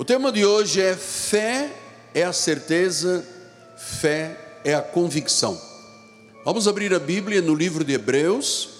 [0.00, 1.78] O tema de hoje é fé
[2.14, 3.22] é a certeza,
[3.76, 5.60] fé é a convicção.
[6.42, 8.70] Vamos abrir a Bíblia no livro de Hebreus,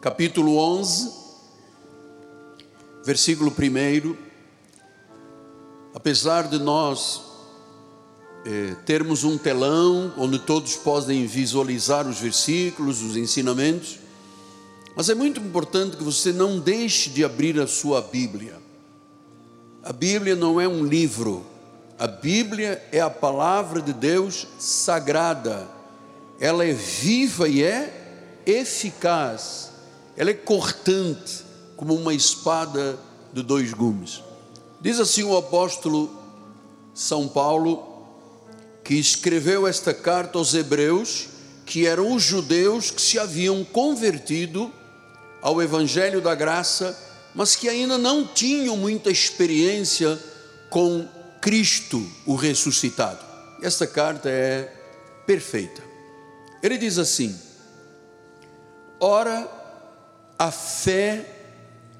[0.00, 1.12] capítulo 11,
[3.04, 4.16] versículo 1.
[5.94, 7.20] Apesar de nós
[8.46, 13.98] eh, termos um telão onde todos podem visualizar os versículos, os ensinamentos,
[14.96, 18.64] mas é muito importante que você não deixe de abrir a sua Bíblia.
[19.86, 21.46] A Bíblia não é um livro,
[21.96, 25.68] a Bíblia é a palavra de Deus sagrada,
[26.40, 29.70] ela é viva e é eficaz,
[30.16, 31.44] ela é cortante,
[31.76, 32.98] como uma espada
[33.32, 34.24] de dois gumes.
[34.80, 36.10] Diz assim o apóstolo
[36.92, 38.08] São Paulo,
[38.82, 41.28] que escreveu esta carta aos Hebreus,
[41.64, 44.68] que eram os judeus que se haviam convertido
[45.40, 47.05] ao Evangelho da Graça
[47.36, 50.18] mas que ainda não tinham muita experiência
[50.70, 51.06] com
[51.38, 53.22] Cristo, o ressuscitado.
[53.62, 54.72] Esta carta é
[55.26, 55.82] perfeita.
[56.62, 57.38] Ele diz assim:
[58.98, 59.46] Ora,
[60.38, 61.26] a fé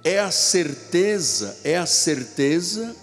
[0.02, 2.96] é a certeza, é a certeza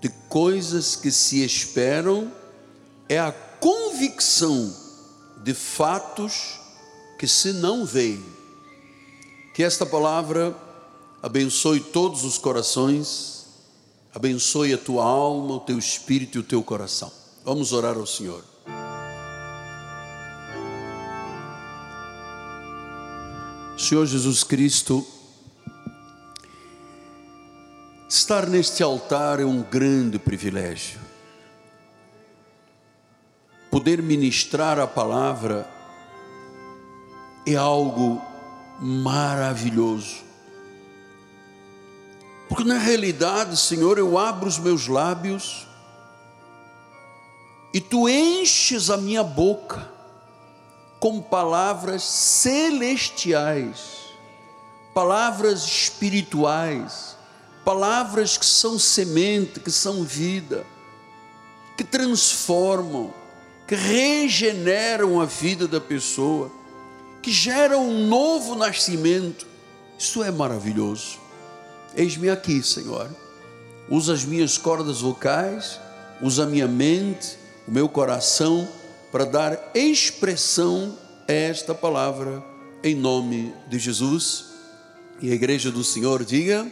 [0.00, 2.32] de coisas que se esperam,
[3.08, 4.74] é a convicção
[5.44, 6.58] de fatos
[7.16, 8.24] que se não veem.
[9.54, 10.63] Que esta palavra
[11.24, 13.46] abençoe todos os corações,
[14.14, 17.10] abençoe a tua alma, o teu espírito e o teu coração.
[17.42, 18.44] Vamos orar ao Senhor.
[23.78, 25.02] Senhor Jesus Cristo,
[28.06, 31.00] estar neste altar é um grande privilégio.
[33.70, 35.66] Poder ministrar a palavra
[37.46, 38.20] é algo
[38.78, 40.23] maravilhoso.
[42.48, 45.66] Porque na realidade, Senhor, eu abro os meus lábios
[47.72, 49.90] e tu enches a minha boca
[51.00, 53.78] com palavras celestiais,
[54.94, 57.16] palavras espirituais,
[57.64, 60.64] palavras que são semente, que são vida,
[61.76, 63.12] que transformam,
[63.66, 66.50] que regeneram a vida da pessoa,
[67.20, 69.46] que geram um novo nascimento.
[69.98, 71.23] Isso é maravilhoso.
[71.96, 73.08] Eis-me aqui, Senhor.
[73.88, 75.78] Usa as minhas cordas vocais,
[76.20, 77.36] usa a minha mente,
[77.68, 78.68] o meu coração,
[79.12, 82.42] para dar expressão a esta palavra,
[82.82, 84.46] em nome de Jesus.
[85.20, 86.66] E a igreja do Senhor diga: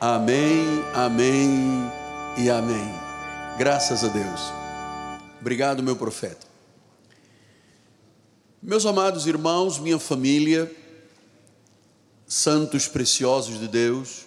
[0.00, 1.92] Amém, Amém
[2.38, 2.94] e Amém.
[3.58, 4.40] Graças a Deus.
[5.40, 6.46] Obrigado, meu profeta.
[8.62, 10.70] Meus amados irmãos, minha família,
[12.26, 14.25] santos preciosos de Deus,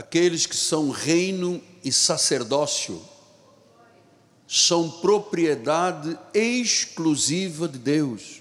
[0.00, 3.02] aqueles que são reino e sacerdócio,
[4.48, 8.40] são propriedade exclusiva de Deus,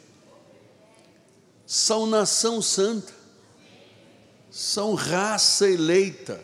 [1.67, 3.13] são nação santa,
[4.49, 6.41] são raça eleita,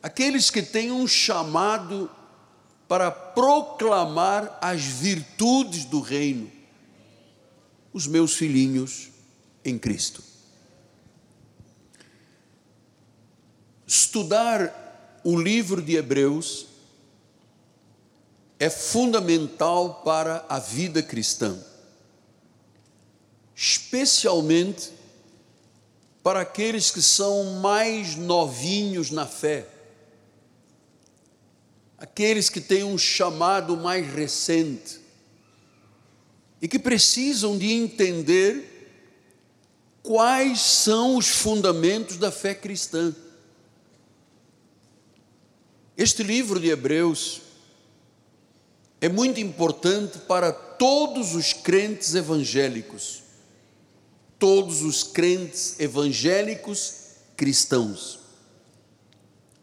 [0.00, 2.08] aqueles que têm um chamado
[2.86, 6.48] para proclamar as virtudes do reino,
[7.92, 9.08] os meus filhinhos
[9.64, 10.27] em Cristo.
[13.90, 16.66] Estudar o livro de Hebreus
[18.58, 21.58] é fundamental para a vida cristã,
[23.56, 24.92] especialmente
[26.22, 29.66] para aqueles que são mais novinhos na fé,
[31.96, 35.00] aqueles que têm um chamado mais recente
[36.60, 38.92] e que precisam de entender
[40.02, 43.16] quais são os fundamentos da fé cristã.
[45.98, 47.40] Este livro de Hebreus
[49.00, 53.24] é muito importante para todos os crentes evangélicos,
[54.38, 56.94] todos os crentes evangélicos
[57.36, 58.20] cristãos.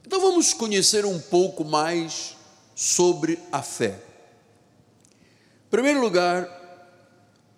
[0.06, 2.36] Então vamos conhecer um pouco mais
[2.76, 3.98] sobre a fé.
[5.68, 6.50] Em primeiro lugar,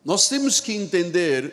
[0.05, 1.51] nós temos que entender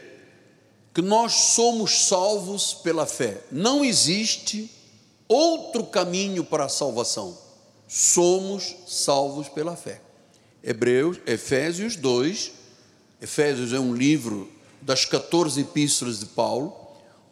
[0.93, 3.41] que nós somos salvos pela fé.
[3.51, 4.74] Não existe
[5.35, 7.37] outro caminho para a salvação.
[7.89, 10.01] Somos salvos pela fé.
[10.63, 12.53] Hebreus, Efésios 2,
[13.21, 14.49] Efésios é um livro
[14.81, 16.75] das 14 epístolas de Paulo.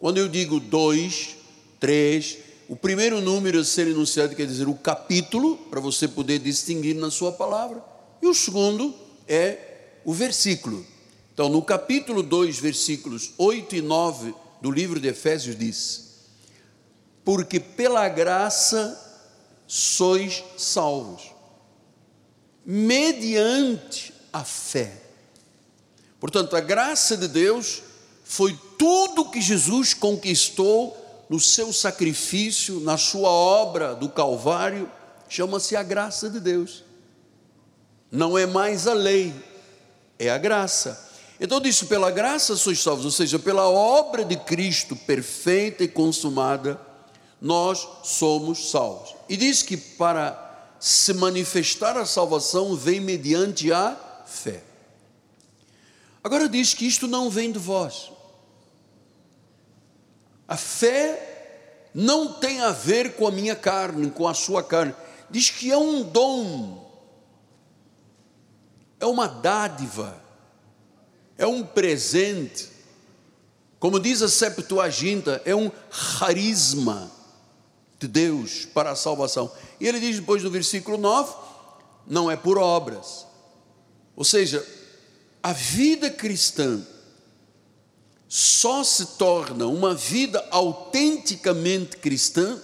[0.01, 1.37] Quando eu digo 2,
[1.79, 2.39] 3,
[2.69, 7.11] o primeiro número a ser enunciado quer dizer o capítulo, para você poder distinguir na
[7.11, 7.83] sua palavra,
[8.21, 8.95] e o segundo
[9.29, 9.59] é
[10.05, 10.85] o versículo.
[11.33, 16.12] Então, no capítulo 2, versículos 8 e 9 do livro de Efésios, diz:
[17.25, 18.99] porque pela graça
[19.67, 21.33] sois salvos,
[22.65, 25.01] mediante a fé.
[26.21, 27.83] Portanto, a graça de Deus
[28.25, 30.97] foi tudo que Jesus conquistou
[31.29, 34.91] no seu sacrifício, na sua obra do Calvário,
[35.29, 36.85] chama-se a graça de Deus.
[38.11, 39.35] Não é mais a lei,
[40.19, 41.11] é a graça.
[41.41, 46.79] Então disse: pela graça sois salvos, ou seja, pela obra de Cristo perfeita e consumada,
[47.43, 49.15] nós somos salvos.
[49.29, 54.63] E diz que para se manifestar a salvação vem mediante a fé.
[56.25, 58.11] Agora diz que isto não vem de vós.
[60.49, 64.95] A fé não tem a ver com a minha carne, com a sua carne.
[65.29, 66.91] Diz que é um dom,
[69.01, 70.23] é uma dádiva
[71.43, 72.69] é um presente.
[73.79, 75.71] Como diz a Septuaginta, é um
[76.19, 77.11] carisma
[78.03, 79.51] de Deus para a salvação.
[79.81, 81.35] E ele diz depois no versículo 9:
[82.07, 83.27] não é por obras.
[84.17, 84.65] Ou seja,
[85.43, 86.85] a vida cristã
[88.29, 92.61] só se torna uma vida autenticamente cristã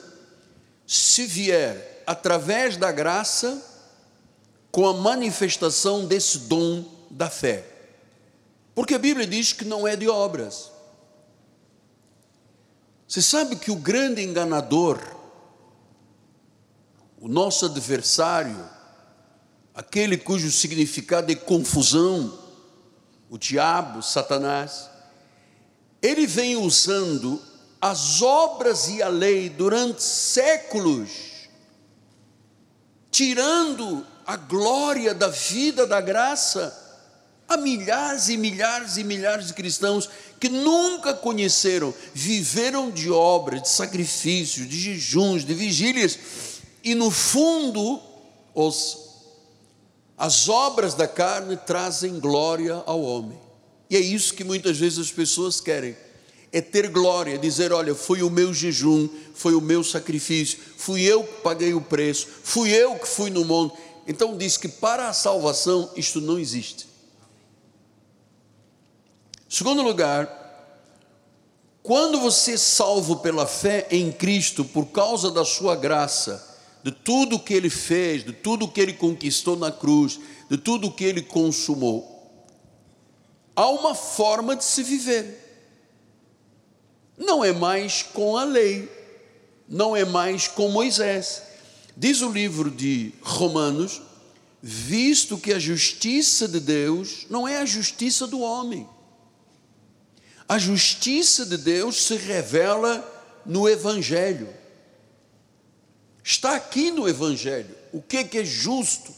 [0.87, 3.63] se vier através da graça
[4.71, 7.65] com a manifestação desse dom da fé.
[8.75, 10.71] Porque a Bíblia diz que não é de obras.
[13.09, 15.01] Você sabe que o grande enganador,
[17.21, 18.65] o nosso adversário,
[19.75, 22.39] aquele cujo significado é confusão,
[23.29, 24.89] o diabo, Satanás,
[26.01, 27.43] ele vem usando
[27.81, 31.11] as obras e a lei durante séculos,
[33.11, 36.87] tirando a glória da vida da graça
[37.49, 43.71] Há milhares e milhares e milhares de cristãos que nunca conheceram, viveram de obras, de
[43.71, 46.19] sacrifícios, de jejuns, de vigílias,
[46.83, 48.01] e no fundo,
[48.55, 48.99] os,
[50.17, 53.39] as obras da carne trazem glória ao homem.
[53.91, 55.97] E é isso que muitas vezes as pessoas querem.
[56.51, 61.23] É ter glória, dizer: olha, foi o meu jejum, foi o meu sacrifício, fui eu
[61.23, 63.73] que paguei o preço, fui eu que fui no mundo.
[64.07, 66.89] Então diz que para a salvação isto não existe.
[69.49, 70.39] Segundo lugar,
[71.83, 76.48] quando você é salvo pela fé em Cristo, por causa da sua graça,
[76.89, 80.19] de tudo que ele fez, de tudo que ele conquistou na cruz,
[80.49, 82.43] de tudo que ele consumou,
[83.55, 85.67] há uma forma de se viver.
[87.19, 88.91] Não é mais com a lei,
[89.69, 91.43] não é mais com Moisés.
[91.95, 94.01] Diz o livro de Romanos,
[94.63, 98.89] visto que a justiça de Deus não é a justiça do homem.
[100.49, 103.07] A justiça de Deus se revela
[103.45, 104.58] no Evangelho.
[106.29, 107.75] Está aqui no Evangelho.
[107.91, 109.15] O que, que é justo?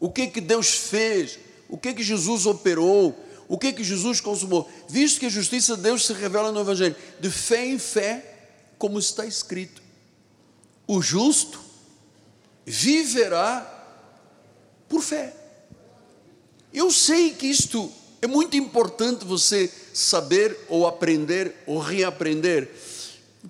[0.00, 1.38] O que, que Deus fez?
[1.68, 3.14] O que, que Jesus operou?
[3.46, 4.66] O que, que Jesus consumou?
[4.88, 8.46] Visto que a justiça de Deus se revela no Evangelho, de fé em fé,
[8.78, 9.82] como está escrito:
[10.86, 11.60] o justo
[12.64, 13.60] viverá
[14.88, 15.36] por fé.
[16.72, 22.70] Eu sei que isto é muito importante você saber ou aprender ou reaprender.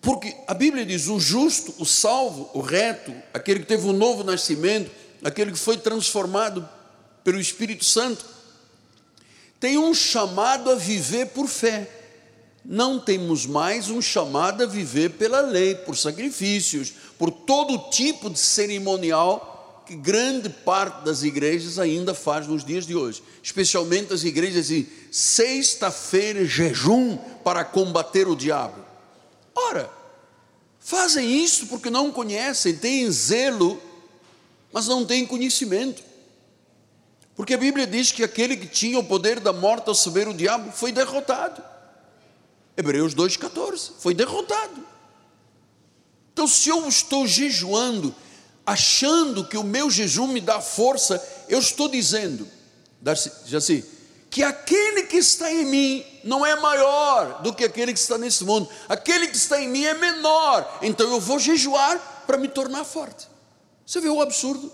[0.01, 4.25] Porque a Bíblia diz: o justo, o salvo, o reto, aquele que teve um novo
[4.25, 4.91] nascimento,
[5.23, 6.69] aquele que foi transformado
[7.23, 8.25] pelo Espírito Santo,
[9.61, 11.89] tem um chamado a viver por fé.
[12.65, 18.39] Não temos mais um chamado a viver pela lei, por sacrifícios, por todo tipo de
[18.39, 24.69] cerimonial que grande parte das igrejas ainda faz nos dias de hoje, especialmente as igrejas
[24.69, 28.84] de sexta-feira jejum para combater o diabo.
[29.55, 29.91] Ora,
[30.81, 33.81] fazem isso porque não conhecem, têm zelo,
[34.73, 36.03] mas não têm conhecimento.
[37.37, 40.35] Porque a Bíblia diz que aquele que tinha o poder da morte ao saber o
[40.35, 41.63] diabo foi derrotado.
[42.77, 44.85] Hebreus 2,14, foi derrotado.
[46.33, 48.15] Então, se eu estou jejuando
[48.67, 52.49] achando que o meu jejum me dá força, eu estou dizendo,
[53.47, 53.85] Jaci,
[54.35, 58.43] que aquele que está em mim não é maior do que aquele que está nesse
[58.45, 62.83] mundo, aquele que está em mim é menor, então eu vou jejuar para me tornar
[62.83, 63.29] forte.
[63.87, 64.73] Você vê o absurdo?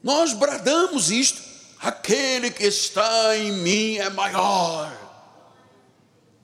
[0.00, 1.42] Nós bradamos isto,
[1.80, 5.07] aquele que está em mim é maior.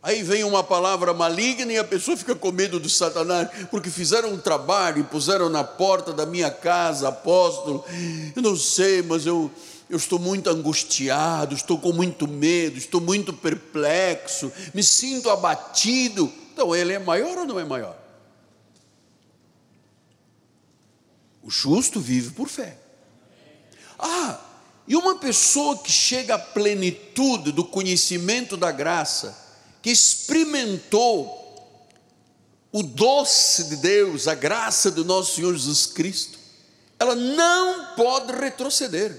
[0.04, 4.34] Aí vem uma palavra maligna e a pessoa fica com medo do Satanás, porque fizeram
[4.34, 7.82] um trabalho e puseram na porta da minha casa, apóstolo.
[8.36, 9.50] Eu não sei, mas eu,
[9.88, 16.30] eu estou muito angustiado, estou com muito medo, estou muito perplexo, me sinto abatido.
[16.52, 17.96] Então, ele é maior ou não é maior?
[21.42, 22.76] O justo vive por fé.
[23.98, 24.38] Ah,
[24.86, 29.43] e uma pessoa que chega à plenitude do conhecimento da graça,
[29.84, 31.42] que experimentou
[32.72, 36.38] o doce de Deus, a graça do nosso Senhor Jesus Cristo,
[36.98, 39.14] ela não pode retroceder.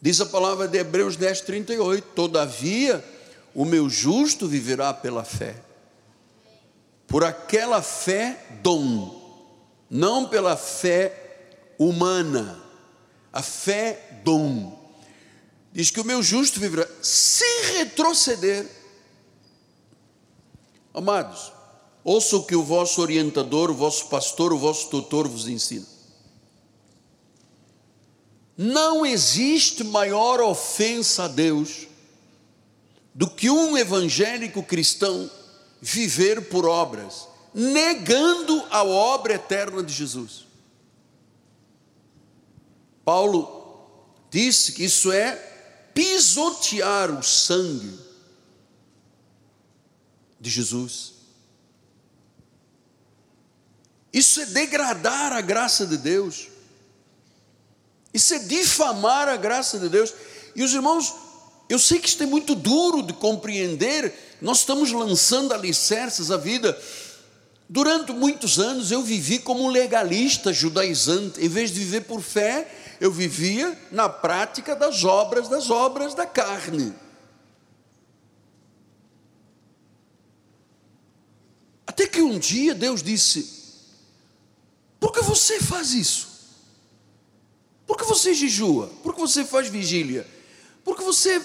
[0.00, 3.04] Diz a palavra de Hebreus 10, 38: Todavia,
[3.54, 5.54] o meu justo viverá pela fé.
[7.06, 9.46] Por aquela fé, dom,
[9.90, 12.64] não pela fé humana,
[13.30, 14.82] a fé, dom.
[15.70, 18.83] Diz que o meu justo viverá sem retroceder.
[20.94, 21.52] Amados,
[22.04, 25.84] ouça o que o vosso orientador, o vosso pastor, o vosso tutor vos ensina.
[28.56, 31.88] Não existe maior ofensa a Deus
[33.12, 35.28] do que um evangélico cristão
[35.82, 40.46] viver por obras, negando a obra eterna de Jesus.
[43.04, 43.90] Paulo
[44.30, 45.34] disse que isso é
[45.92, 48.03] pisotear o sangue
[50.44, 51.14] de Jesus.
[54.12, 56.48] Isso é degradar a graça de Deus.
[58.12, 60.14] Isso é difamar a graça de Deus.
[60.54, 61.14] E os irmãos,
[61.68, 66.78] eu sei que isto é muito duro de compreender, nós estamos lançando alicerces à vida.
[67.66, 72.70] Durante muitos anos eu vivi como legalista judaizante, em vez de viver por fé,
[73.00, 76.94] eu vivia na prática das obras, das obras da carne.
[81.94, 83.48] Até que um dia Deus disse:
[84.98, 86.26] Por que você faz isso?
[87.86, 88.88] Por que você jejua?
[89.00, 90.26] Por que você faz vigília?
[90.82, 91.40] Por que você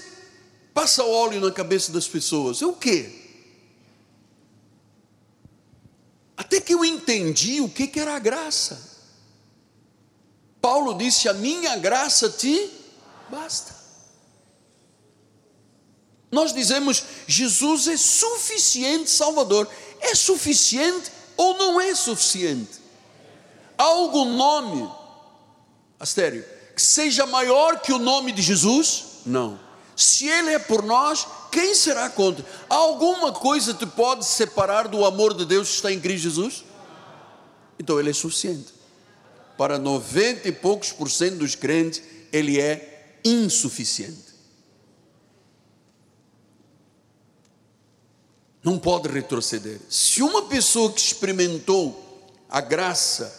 [0.74, 2.64] passa óleo na cabeça das pessoas?
[2.64, 3.14] É o quê?
[6.36, 8.98] Até que eu entendi o que, que era a graça.
[10.60, 12.72] Paulo disse: A minha graça te
[13.30, 13.80] basta.
[16.32, 19.68] Nós dizemos: Jesus é suficiente Salvador.
[20.00, 22.80] É suficiente ou não é suficiente?
[23.78, 24.90] Há algum nome
[26.00, 29.04] Astério, que seja maior que o nome de Jesus?
[29.26, 29.60] Não.
[29.98, 32.46] Se Ele é por nós, quem será contra?
[32.70, 36.64] Alguma coisa te pode separar do amor de Deus que está em Cristo Jesus?
[37.78, 38.74] Então Ele é suficiente.
[39.58, 42.02] Para 90 e poucos por cento dos crentes,
[42.32, 44.29] Ele é insuficiente.
[48.64, 49.80] Não pode retroceder.
[49.90, 53.34] Se uma pessoa que experimentou a graça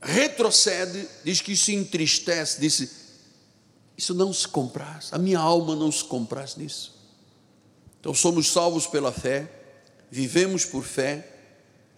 [0.00, 2.90] retrocede, diz que isso entristece, disse,
[3.96, 6.94] isso não se compraz, a minha alma não se compraz nisso.
[8.00, 9.48] Então somos salvos pela fé,
[10.10, 11.28] vivemos por fé,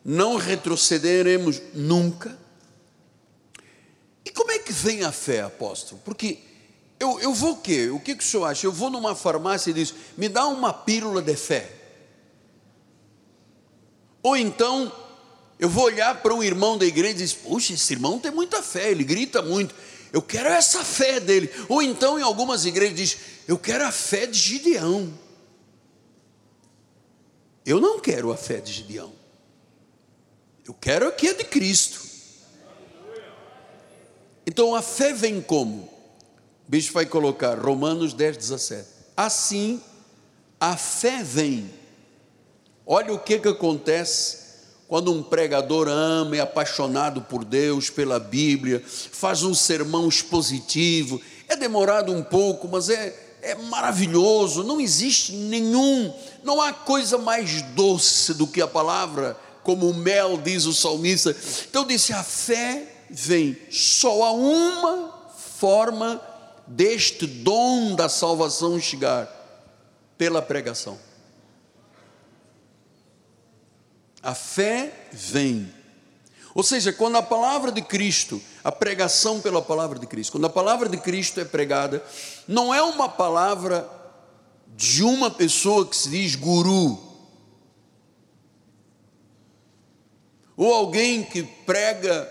[0.05, 2.37] não retrocederemos nunca.
[4.25, 6.01] E como é que vem a fé, apóstolo?
[6.05, 6.39] Porque
[7.01, 7.89] eu, eu vou o quê?
[7.91, 8.67] O que, que o senhor acha?
[8.67, 11.84] Eu vou numa farmácia e diz, me dá uma pílula de fé.
[14.25, 14.91] Ou então
[15.59, 18.63] eu vou olhar para um irmão da igreja e dizer: Puxa, esse irmão tem muita
[18.63, 19.75] fé, ele grita muito.
[20.11, 21.51] Eu quero essa fé dele.
[21.69, 25.13] Ou então, em algumas igrejas, diz: Eu quero a fé de Gideão.
[27.67, 29.13] Eu não quero a fé de Gideão.
[30.67, 32.01] Eu quero a que é de Cristo.
[34.47, 35.83] Então a fé vem como?
[36.67, 38.89] O bicho vai colocar Romanos 10, 17.
[39.15, 39.83] Assim,
[40.59, 41.71] a fé vem.
[42.87, 44.45] Olha o que, que acontece
[44.87, 51.57] quando um pregador ama, é apaixonado por Deus, pela Bíblia, faz um sermão expositivo, é
[51.57, 58.35] demorado um pouco, mas é, é maravilhoso, não existe nenhum, não há coisa mais doce
[58.35, 61.35] do que a palavra, como o mel, diz o salmista.
[61.69, 65.13] Então disse: a fé vem, só há uma
[65.59, 66.21] forma
[66.67, 69.29] deste dom da salvação chegar
[70.19, 70.99] pela pregação.
[74.25, 75.71] A fé vem.
[76.55, 80.51] Ou seja, quando a palavra de Cristo, a pregação pela palavra de Cristo, quando a
[80.51, 82.03] palavra de Cristo é pregada,
[82.49, 83.87] não é uma palavra
[84.75, 86.99] de uma pessoa que se diz guru,
[90.57, 92.27] ou alguém que prega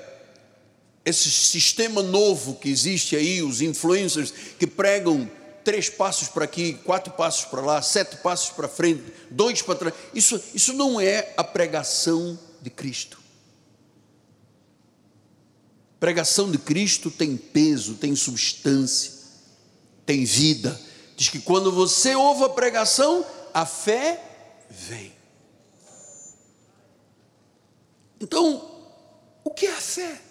[1.06, 5.30] esse sistema novo que existe aí, os influencers que pregam
[5.64, 9.96] três passos para aqui, quatro passos para lá, sete passos para frente, dois para trás.
[10.14, 13.24] Isso, isso não é a pregação de Cristo.
[16.04, 19.14] pregação de Cristo tem peso, tem substância,
[20.06, 20.78] tem vida.
[21.16, 24.22] Diz que quando você ouve a pregação, a fé
[24.70, 25.14] vem.
[28.20, 28.70] Então,
[29.46, 30.22] o que é a fé?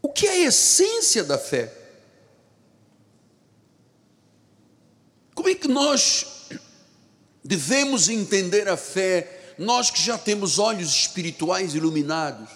[0.00, 1.70] O que é a essência da fé?
[5.34, 6.26] Como é que nós
[7.44, 12.48] devemos entender a fé, nós que já temos olhos espirituais iluminados?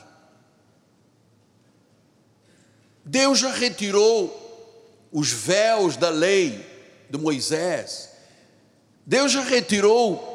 [3.05, 6.65] Deus já retirou os véus da lei
[7.09, 8.11] de Moisés,
[9.07, 10.35] Deus já retirou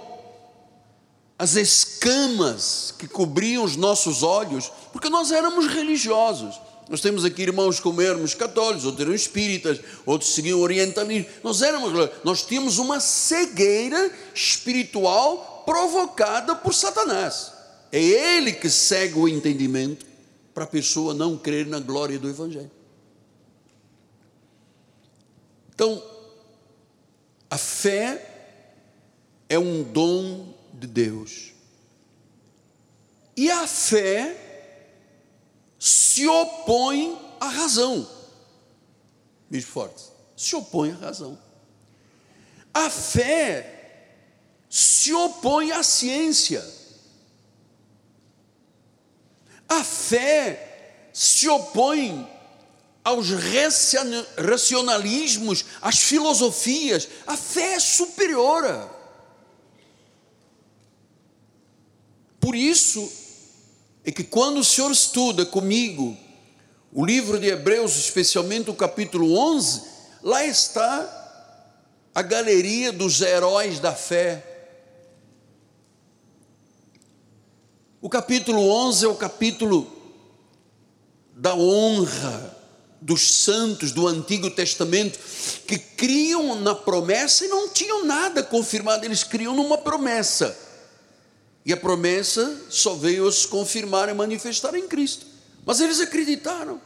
[1.38, 6.60] as escamas que cobriam os nossos olhos, porque nós éramos religiosos.
[6.90, 11.30] Nós temos aqui irmãos como éramos católicos, outros eram espíritas, outros seguiam orientalismo.
[11.44, 17.54] Nós éramos, nós tínhamos uma cegueira espiritual provocada por Satanás.
[17.92, 20.06] É ele que cega o entendimento
[20.54, 22.72] para a pessoa não crer na glória do Evangelho.
[25.74, 26.04] Então,
[27.50, 28.54] a fé
[29.50, 31.54] é um dom de Deus.
[33.36, 34.51] E a fé
[35.82, 38.08] se opõe à razão.
[39.50, 40.04] Bispo Forte,
[40.38, 41.36] se opõe à razão.
[42.72, 44.06] A fé
[44.70, 46.64] se opõe à ciência.
[49.68, 52.30] A fé se opõe
[53.04, 53.30] aos
[54.38, 57.10] racionalismos, às filosofias.
[57.26, 58.88] A fé é superior.
[62.40, 63.21] Por isso,
[64.04, 66.18] é que quando o Senhor estuda comigo
[66.92, 69.84] o livro de Hebreus, especialmente o capítulo 11,
[70.22, 71.20] lá está
[72.14, 74.46] a galeria dos heróis da fé.
[78.02, 79.90] O capítulo 11 é o capítulo
[81.34, 82.58] da honra
[83.00, 85.18] dos santos do Antigo Testamento
[85.66, 90.71] que criam na promessa e não tinham nada confirmado, eles criam numa promessa.
[91.66, 95.26] E a promessa só veio se confirmar e manifestar em Cristo.
[95.66, 96.82] Mas eles acreditaram.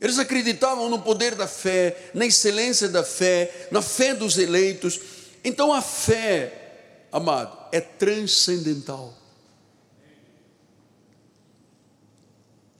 [0.00, 5.00] Eles acreditavam no poder da fé, na excelência da fé, na fé dos eleitos.
[5.44, 9.14] Então a fé, amado, é transcendental.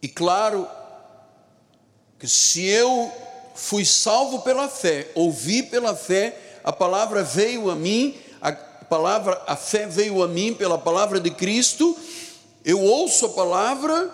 [0.03, 0.69] E claro
[2.19, 3.11] que se eu
[3.55, 8.19] fui salvo pela fé, ouvi pela fé, a palavra veio a mim,
[8.85, 11.97] palavra, a fé veio a mim pela palavra de Cristo,
[12.65, 14.13] eu ouço a palavra,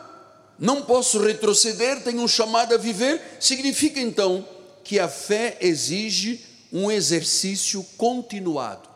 [0.59, 4.46] não posso retroceder, tenho um chamado a viver, significa então
[4.83, 8.88] que a fé exige um exercício continuado.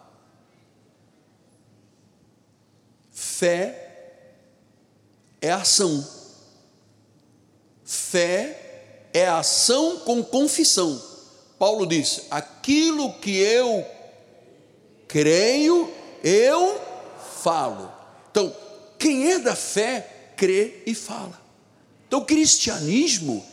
[3.11, 3.85] Fé
[5.41, 6.07] é ação.
[7.85, 11.01] Fé é ação com confissão.
[11.59, 13.87] Paulo diz: aquilo que eu
[15.15, 15.89] creio,
[16.25, 16.81] eu
[17.41, 17.89] falo.
[18.33, 18.53] Então,
[18.99, 21.41] quem é da fé, crê e fala.
[22.09, 23.47] Então, o cristianismo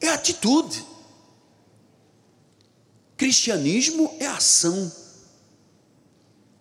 [0.00, 0.84] é atitude.
[3.16, 4.90] Cristianismo é ação.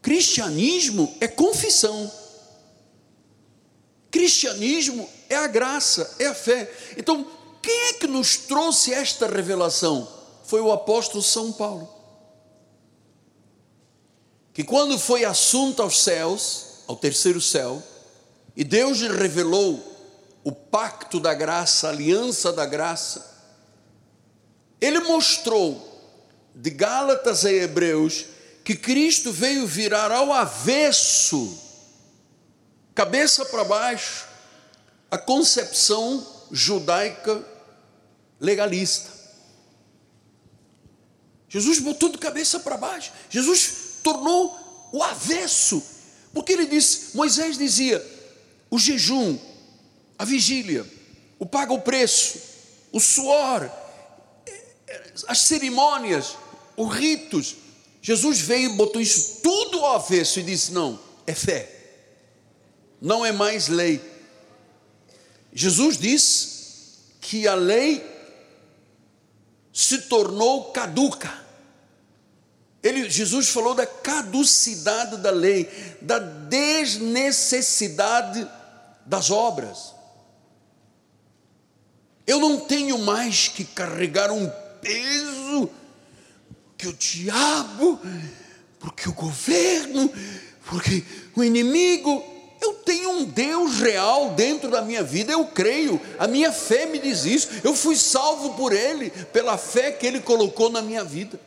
[0.04, 2.12] Cristianismo é confissão.
[4.12, 6.72] Cristianismo é a graça, é a fé.
[6.96, 7.26] Então,
[7.60, 10.08] quem é que nos trouxe esta revelação?
[10.44, 11.93] Foi o apóstolo São Paulo
[14.54, 17.82] que quando foi assunto aos céus, ao terceiro céu,
[18.56, 19.92] e Deus lhe revelou
[20.44, 23.34] o pacto da graça, a aliança da graça,
[24.80, 25.89] ele mostrou
[26.54, 28.26] de Gálatas a Hebreus
[28.63, 31.58] que Cristo veio virar ao avesso,
[32.94, 34.28] cabeça para baixo,
[35.10, 37.44] a concepção judaica
[38.39, 39.12] legalista.
[41.50, 43.12] Jesus botou de cabeça para baixo.
[43.30, 45.82] Jesus tornou o avesso,
[46.34, 48.04] porque ele disse: Moisés dizia,
[48.70, 49.38] o jejum,
[50.18, 50.86] a vigília,
[51.39, 52.39] o paga o preço,
[52.92, 53.70] o suor,
[55.28, 56.36] as cerimônias,
[56.78, 57.56] os ritos.
[58.02, 61.70] Jesus veio e botou isso tudo ao avesso e disse: Não, é fé,
[63.02, 64.02] não é mais lei.
[65.54, 66.54] Jesus disse
[67.22, 68.04] que a lei
[69.72, 71.43] se tornou caduca.
[72.84, 75.69] Ele, Jesus falou da caducidade da lei,
[76.02, 78.46] da desnecessidade
[79.06, 79.93] das obras.
[82.28, 85.69] Eu não tenho mais que carregar um peso
[86.78, 88.02] que o diabo,
[88.80, 90.12] porque o governo,
[90.65, 91.06] porque
[91.38, 92.22] o inimigo,
[92.62, 97.00] eu tenho um Deus real dentro da minha vida, eu creio, a minha fé me
[97.00, 101.39] diz isso, eu fui salvo por Ele, pela fé que Ele colocou na minha vida.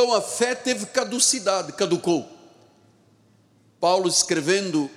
[0.00, 2.26] Então a fé teve caducidade, caducou.
[3.78, 4.90] Paulo escrevendo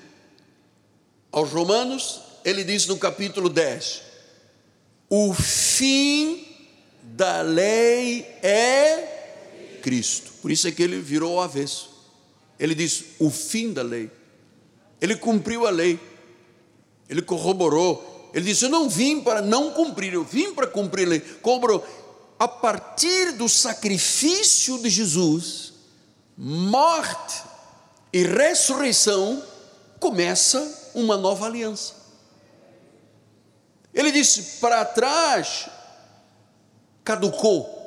[1.29, 4.01] aos Romanos, ele diz no capítulo 10:
[5.09, 6.47] O fim
[7.01, 10.31] da lei é Cristo.
[10.41, 11.89] Por isso é que ele virou o avesso.
[12.57, 14.09] Ele diz: O fim da lei.
[15.01, 15.99] Ele cumpriu a lei.
[17.09, 18.31] Ele corroborou.
[18.33, 21.19] Ele disse: Eu não vim para não cumprir, eu vim para cumprir a lei.
[21.19, 21.85] Corroborou
[22.43, 25.71] a partir do sacrifício de Jesus,
[26.37, 27.41] morte
[28.11, 29.41] e ressurreição,
[29.97, 31.93] começa uma nova aliança.
[33.93, 35.69] Ele disse: para trás
[37.01, 37.81] caducou.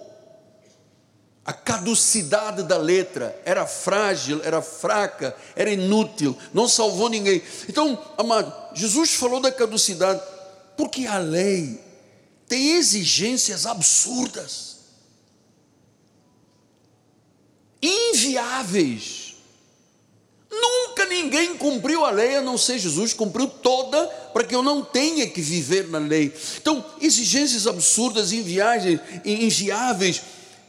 [1.45, 7.43] A caducidade da letra era frágil, era fraca, era inútil, não salvou ninguém.
[7.69, 10.23] Então, amado, Jesus falou da caducidade
[10.79, 11.86] porque a lei
[12.49, 14.77] tem exigências absurdas,
[17.83, 19.35] inviáveis.
[20.51, 24.83] Nunca ninguém cumpriu a lei, a não ser Jesus, cumpriu toda, para que eu não
[24.83, 26.33] tenha que viver na lei.
[26.57, 30.23] Então, exigências absurdas, inviáveis, inviáveis,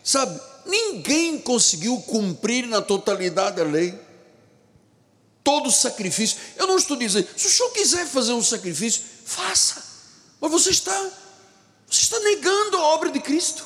[0.04, 0.40] sabe?
[0.66, 3.98] Ninguém conseguiu cumprir na totalidade a lei.
[5.44, 6.38] Todo sacrifício.
[6.58, 9.82] Eu não estou dizendo, se o senhor quiser fazer um sacrifício, faça.
[10.42, 11.12] Mas você está
[11.90, 13.66] você está negando a obra de Cristo.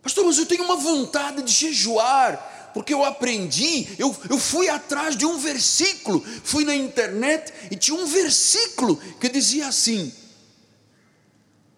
[0.00, 5.16] Pastor, mas eu tenho uma vontade de jejuar, porque eu aprendi, eu, eu fui atrás
[5.16, 10.14] de um versículo, fui na internet e tinha um versículo que dizia assim: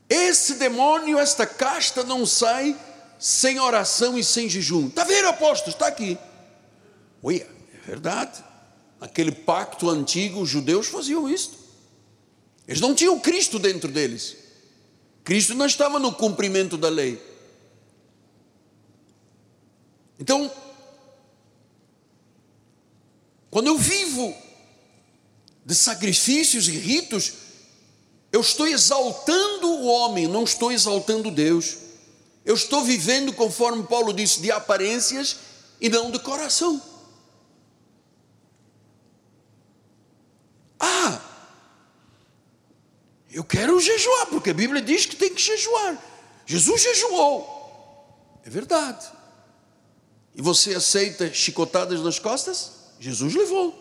[0.08, 2.78] Esse demônio, esta casta não sai
[3.18, 4.88] sem oração e sem jejum.
[4.88, 5.72] Está vendo, apóstolo?
[5.72, 6.18] Está aqui.
[7.22, 8.44] Oi, é verdade.
[9.00, 11.59] Naquele pacto antigo, os judeus faziam isso.
[12.70, 14.36] Eles não tinham Cristo dentro deles.
[15.24, 17.20] Cristo não estava no cumprimento da lei.
[20.20, 20.48] Então,
[23.50, 24.32] quando eu vivo
[25.66, 27.32] de sacrifícios e ritos,
[28.30, 31.76] eu estou exaltando o homem, não estou exaltando Deus.
[32.44, 35.38] Eu estou vivendo, conforme Paulo disse, de aparências
[35.80, 36.80] e não de coração.
[43.40, 45.96] Eu quero jejuar, porque a Bíblia diz que tem que jejuar.
[46.44, 48.38] Jesus jejuou.
[48.44, 49.06] É verdade.
[50.34, 52.72] E você aceita chicotadas nas costas?
[52.98, 53.74] Jesus levou.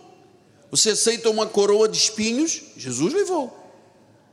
[0.72, 2.62] Você aceita uma coroa de espinhos?
[2.78, 3.54] Jesus levou.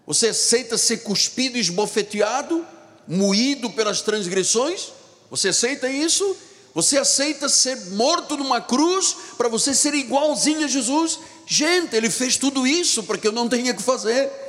[0.06, 2.64] Você aceita ser cuspido, esbofeteado,
[3.08, 4.92] moído pelas transgressões?
[5.28, 6.36] Você aceita isso?
[6.72, 11.18] Você aceita ser morto numa cruz para você ser igualzinho a Jesus?
[11.48, 14.45] Gente, ele fez tudo isso para que eu não tenha que fazer.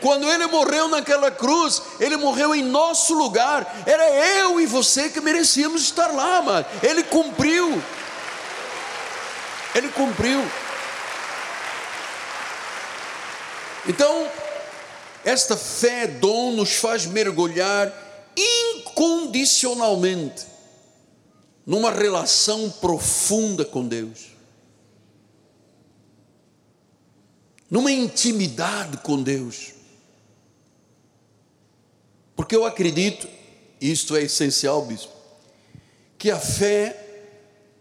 [0.00, 3.82] Quando ele morreu naquela cruz, ele morreu em nosso lugar.
[3.86, 4.08] Era
[4.38, 7.82] eu e você que merecíamos estar lá, mas ele cumpriu.
[9.74, 10.40] Ele cumpriu.
[13.86, 14.30] Então,
[15.24, 17.92] esta fé dom nos faz mergulhar
[18.36, 20.46] incondicionalmente
[21.66, 24.28] numa relação profunda com Deus.
[27.70, 29.77] Numa intimidade com Deus.
[32.38, 33.28] Porque eu acredito,
[33.80, 35.12] isto é essencial, bispo,
[36.16, 36.96] que a fé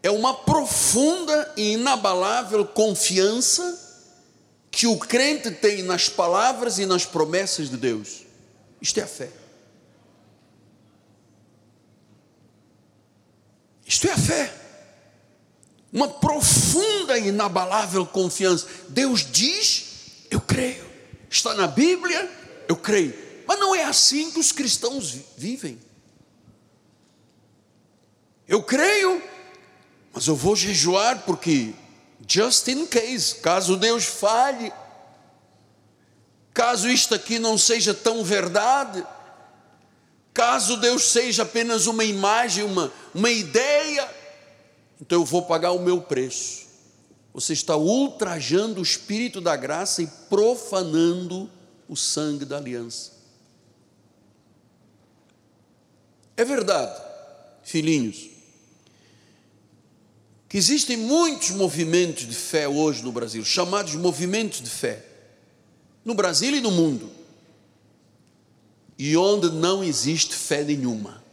[0.02, 3.78] é uma profunda e inabalável confiança
[4.72, 8.24] que o crente tem nas palavras e nas promessas de Deus.
[8.82, 9.30] Isto é a fé.
[13.86, 14.54] Isto é a fé.
[15.94, 18.66] Uma profunda e inabalável confiança.
[18.90, 20.84] Deus diz, eu creio.
[21.30, 22.28] Está na Bíblia,
[22.68, 23.27] eu creio.
[23.48, 25.80] Mas não é assim que os cristãos vivem.
[28.46, 29.24] Eu creio,
[30.14, 31.74] mas eu vou jejuar porque,
[32.28, 34.72] just in case, caso Deus falhe,
[36.54, 39.06] caso isto aqui não seja tão verdade,
[40.34, 44.10] caso Deus seja apenas uma imagem, uma, uma ideia,
[45.00, 46.68] então eu vou pagar o meu preço.
[47.34, 51.50] Você está ultrajando o espírito da graça e profanando
[51.88, 53.17] o sangue da aliança.
[56.38, 57.02] É verdade,
[57.64, 58.30] filhinhos,
[60.48, 65.04] que existem muitos movimentos de fé hoje no Brasil, chamados movimentos de fé,
[66.06, 67.10] no Brasil e no mundo,
[69.00, 71.24] e onde não existe fé nenhuma.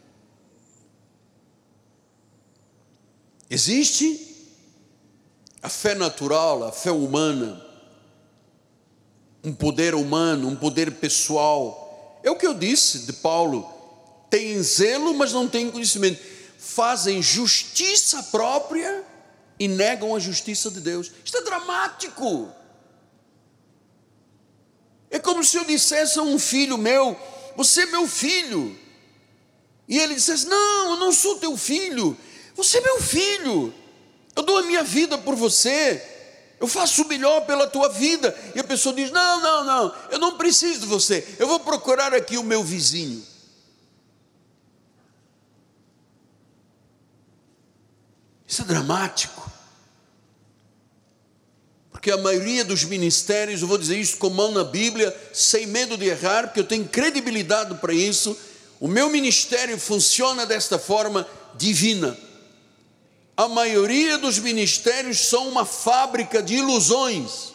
[3.50, 4.20] Existe
[5.62, 7.64] a fé natural, a fé humana,
[9.44, 12.20] um poder humano, um poder pessoal.
[12.24, 13.73] É o que eu disse de Paulo:
[14.34, 16.20] tem zelo, mas não tem conhecimento.
[16.58, 19.04] Fazem justiça própria
[19.60, 21.12] e negam a justiça de Deus.
[21.24, 22.52] Isto é dramático.
[25.08, 27.16] É como se eu dissesse a um filho meu:
[27.56, 28.76] Você é meu filho.
[29.86, 32.16] E ele dissesse: Não, eu não sou teu filho.
[32.56, 33.72] Você é meu filho.
[34.34, 36.02] Eu dou a minha vida por você.
[36.58, 38.36] Eu faço o melhor pela tua vida.
[38.52, 41.24] E a pessoa diz: Não, não, não, eu não preciso de você.
[41.38, 43.33] Eu vou procurar aqui o meu vizinho.
[48.54, 49.50] Isso é dramático.
[51.90, 55.96] Porque a maioria dos ministérios, eu vou dizer isso com mão na Bíblia, sem medo
[55.96, 58.38] de errar, porque eu tenho credibilidade para isso.
[58.78, 62.16] O meu ministério funciona desta forma divina.
[63.36, 67.52] A maioria dos ministérios são uma fábrica de ilusões.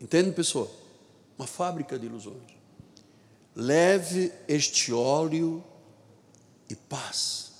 [0.00, 0.70] Entende, pessoal?
[1.36, 2.55] Uma fábrica de ilusões.
[3.56, 5.64] Leve este óleo
[6.68, 7.52] e paz.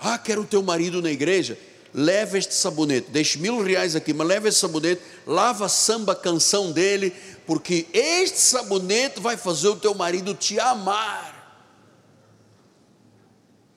[0.00, 1.58] Ah, quero o teu marido na igreja.
[1.92, 6.72] Leva este sabonete, deixe mil reais aqui, mas leva esse sabonete, lava a samba canção
[6.72, 7.12] dele,
[7.46, 11.34] porque este sabonete vai fazer o teu marido te amar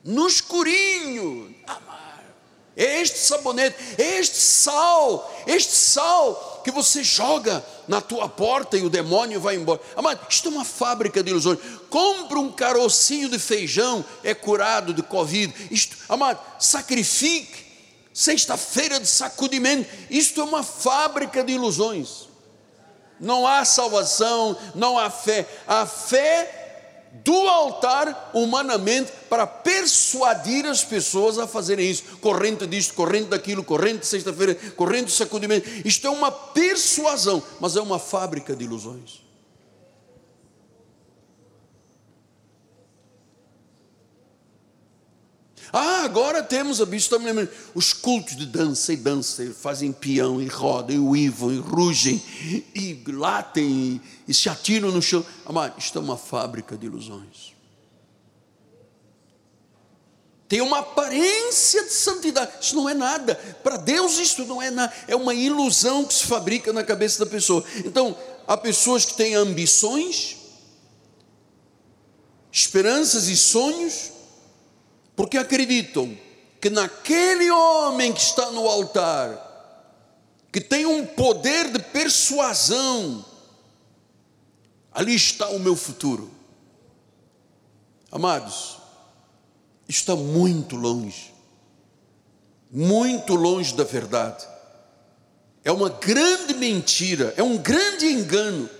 [0.08, 2.24] no escurinho, amar.
[2.74, 9.40] Este sabonete, este sal, este sal que você joga na tua porta e o demônio
[9.40, 9.80] vai embora.
[9.96, 11.58] Amado, isto é uma fábrica de ilusões.
[11.88, 15.54] Compra um carocinho de feijão, é curado de Covid.
[15.70, 17.66] Isto, amado, sacrifique.
[18.12, 19.88] Sexta-feira de sacudimento.
[20.10, 22.28] Isto é uma fábrica de ilusões.
[23.18, 25.48] Não há salvação, não há fé.
[25.66, 26.67] A fé
[27.24, 32.04] do altar humanamente para persuadir as pessoas a fazerem isso.
[32.20, 35.68] Corrente disto, corrente daquilo, corrente sexta-feira, corrente sacudimento.
[35.86, 39.27] Isto é uma persuasão, mas é uma fábrica de ilusões.
[45.72, 46.80] Ah, agora temos
[47.74, 52.22] os cultos de dança e dança, fazem peão e rodam, e uivam, e rugem,
[52.74, 55.24] e latem, e, e se atiram no chão.
[55.44, 57.58] Amado, isto é uma fábrica de ilusões.
[60.48, 63.34] Tem uma aparência de santidade, isso não é nada.
[63.62, 67.30] Para Deus, isso não é nada, é uma ilusão que se fabrica na cabeça da
[67.30, 67.62] pessoa.
[67.84, 70.38] Então, há pessoas que têm ambições,
[72.50, 74.17] esperanças e sonhos,
[75.18, 76.16] porque acreditam
[76.60, 79.36] que naquele homem que está no altar,
[80.52, 83.24] que tem um poder de persuasão,
[84.92, 86.30] ali está o meu futuro.
[88.12, 88.78] Amados,
[89.88, 91.34] está muito longe,
[92.70, 94.46] muito longe da verdade.
[95.64, 98.70] É uma grande mentira, é um grande engano.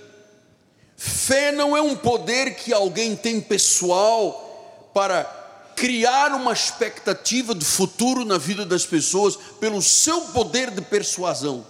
[0.97, 5.39] Fé não é um poder que alguém tem pessoal para
[5.79, 11.65] criar uma expectativa de futuro na vida das pessoas pelo seu poder de persuasão.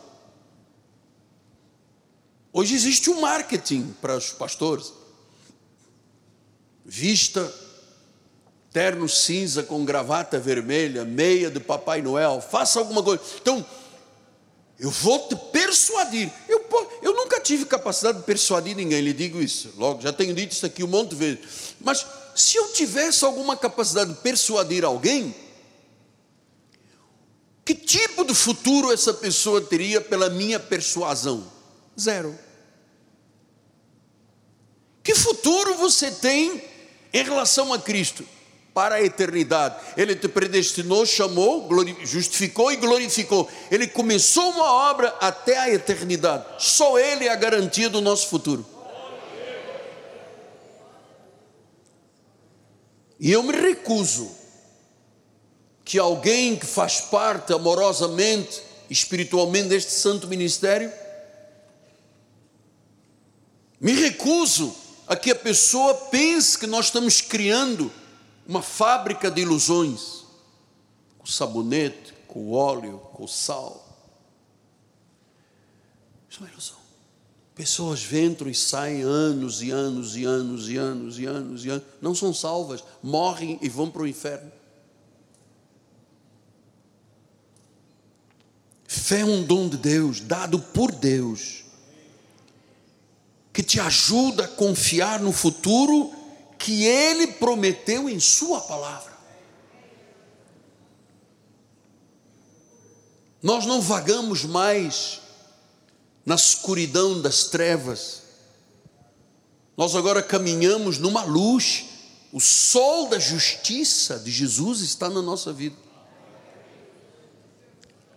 [2.50, 4.94] Hoje existe um marketing para os pastores.
[6.86, 7.52] Vista,
[8.72, 13.22] terno cinza com gravata vermelha, meia de Papai Noel, faça alguma coisa.
[13.42, 13.64] Então,
[14.78, 16.32] eu vou te persuadir.
[16.48, 16.64] Eu,
[17.02, 19.74] eu nunca tive capacidade de persuadir ninguém, lhe digo isso.
[19.76, 21.74] Logo, já tenho dito isso aqui um monte de vezes.
[21.78, 22.06] Mas
[22.38, 25.34] se eu tivesse alguma capacidade de persuadir alguém,
[27.64, 31.44] que tipo de futuro essa pessoa teria pela minha persuasão?
[31.98, 32.38] Zero.
[35.02, 36.62] Que futuro você tem
[37.12, 38.24] em relação a Cristo?
[38.72, 39.74] Para a eternidade.
[39.96, 41.68] Ele te predestinou, chamou,
[42.04, 43.50] justificou e glorificou.
[43.68, 46.44] Ele começou uma obra até a eternidade.
[46.58, 48.64] Só Ele é a garantia do nosso futuro.
[53.18, 54.30] E eu me recuso
[55.84, 60.92] que alguém que faz parte amorosamente, espiritualmente deste santo ministério,
[63.80, 64.74] me recuso
[65.06, 67.90] a que a pessoa pense que nós estamos criando
[68.46, 70.24] uma fábrica de ilusões,
[71.18, 73.84] com sabonete, com óleo, com sal.
[76.28, 76.77] Isso é uma ilusão.
[77.58, 81.84] Pessoas entram e saem anos e anos e anos e anos e anos e anos,
[82.00, 84.52] não são salvas, morrem e vão para o inferno.
[88.86, 91.64] Fé é um dom de Deus, dado por Deus,
[93.52, 96.12] que te ajuda a confiar no futuro
[96.60, 99.18] que Ele prometeu em Sua palavra.
[103.42, 105.22] Nós não vagamos mais
[106.28, 108.22] na escuridão das trevas,
[109.74, 111.86] nós agora caminhamos numa luz,
[112.30, 115.76] o sol da justiça de Jesus está na nossa vida.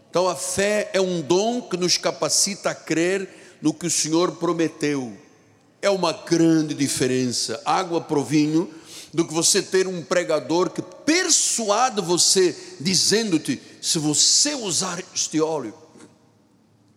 [0.10, 4.34] Então a fé é um dom que nos capacita a crer no que o Senhor
[4.34, 5.18] prometeu.
[5.82, 8.70] É uma grande diferença, água pro vinho,
[9.14, 15.74] do que você ter um pregador que persuade você, dizendo-te: se você usar este óleo,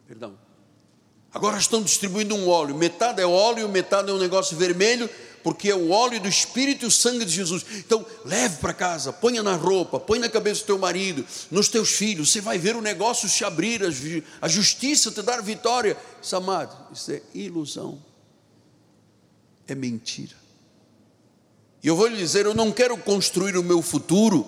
[0.09, 0.44] perdão,
[1.35, 5.11] agora estão distribuindo um óleo, metade é óleo, metade é um negócio vermelho,
[5.43, 7.67] porque é o óleo do Espírito e o sangue de Jesus.
[7.77, 11.91] Então, leve para casa, ponha na roupa, põe na cabeça do teu marido, nos teus
[11.91, 13.83] filhos, você vai ver o negócio se abrir,
[14.41, 15.99] a justiça te dar vitória.
[16.23, 18.03] Isso, amado, isso é ilusão,
[19.69, 20.35] é mentira.
[21.83, 24.47] E eu vou lhe dizer: eu não quero construir o meu futuro,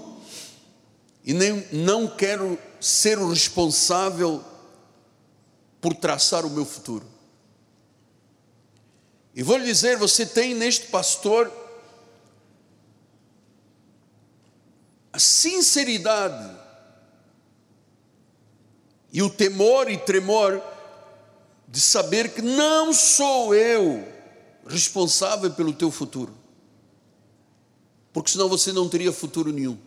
[1.22, 4.42] e nem não quero ser o responsável
[5.86, 7.06] por traçar o meu futuro.
[9.32, 11.48] E vou lhe dizer: você tem neste pastor
[15.12, 16.58] a sinceridade
[19.12, 20.60] e o temor e tremor
[21.68, 24.04] de saber que não sou eu
[24.66, 26.34] responsável pelo teu futuro,
[28.12, 29.78] porque senão você não teria futuro nenhum.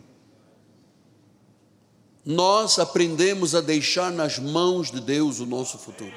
[2.24, 6.12] Nós aprendemos a deixar nas mãos de Deus o nosso futuro.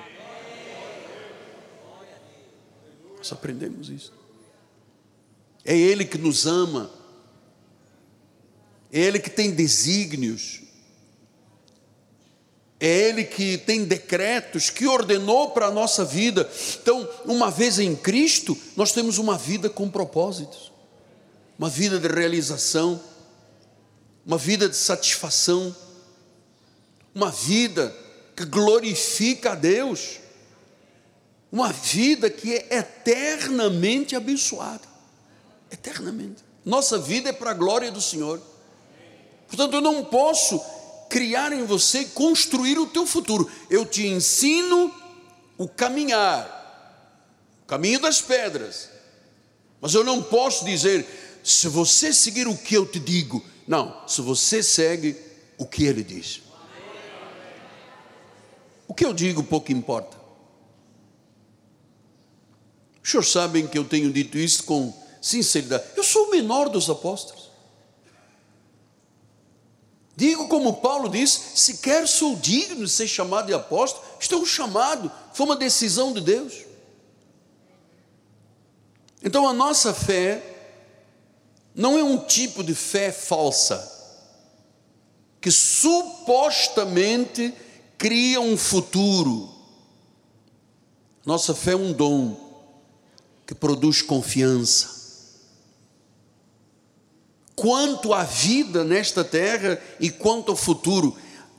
[3.18, 4.12] Nós aprendemos isso.
[5.64, 6.92] É Ele que nos ama,
[8.92, 10.62] é Ele que tem desígnios,
[12.82, 16.52] é Ele que tem decretos, que ordenou para a nossa vida.
[16.82, 20.70] Então, uma vez em Cristo, nós temos uma vida com propósitos,
[21.58, 23.02] uma vida de realização,
[24.26, 25.74] uma vida de satisfação,
[27.14, 27.96] uma vida
[28.36, 30.20] que glorifica a Deus
[31.54, 34.82] uma vida que é eternamente abençoada.
[35.70, 36.44] Eternamente.
[36.66, 38.42] Nossa vida é para a glória do Senhor.
[39.48, 40.60] Portanto, eu não posso
[41.12, 43.48] criar em você, construir o teu futuro.
[43.70, 44.92] Eu te ensino
[45.56, 47.30] o caminhar,
[47.62, 48.90] o caminho das pedras.
[49.80, 51.06] Mas eu não posso dizer,
[51.44, 53.46] se você seguir o que eu te digo.
[53.68, 55.16] Não, se você segue
[55.56, 56.42] o que ele diz.
[58.94, 60.16] O que eu digo pouco importa.
[63.02, 65.84] Os senhores sabem que eu tenho dito isso com sinceridade.
[65.96, 67.50] Eu sou o menor dos apóstolos.
[70.16, 74.06] Digo como Paulo disse: sequer sou digno de ser chamado de apóstolo.
[74.20, 76.54] Isto um chamado, foi uma decisão de Deus.
[79.24, 80.40] Então a nossa fé
[81.74, 83.92] não é um tipo de fé falsa,
[85.42, 87.56] que supostamente
[87.98, 89.50] cria um futuro.
[91.26, 92.36] Nossa fé é um dom
[93.46, 94.94] que produz confiança.
[97.56, 101.16] Quanto à vida nesta terra e quanto ao futuro,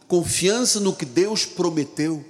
[0.08, 2.24] confiança no que Deus prometeu,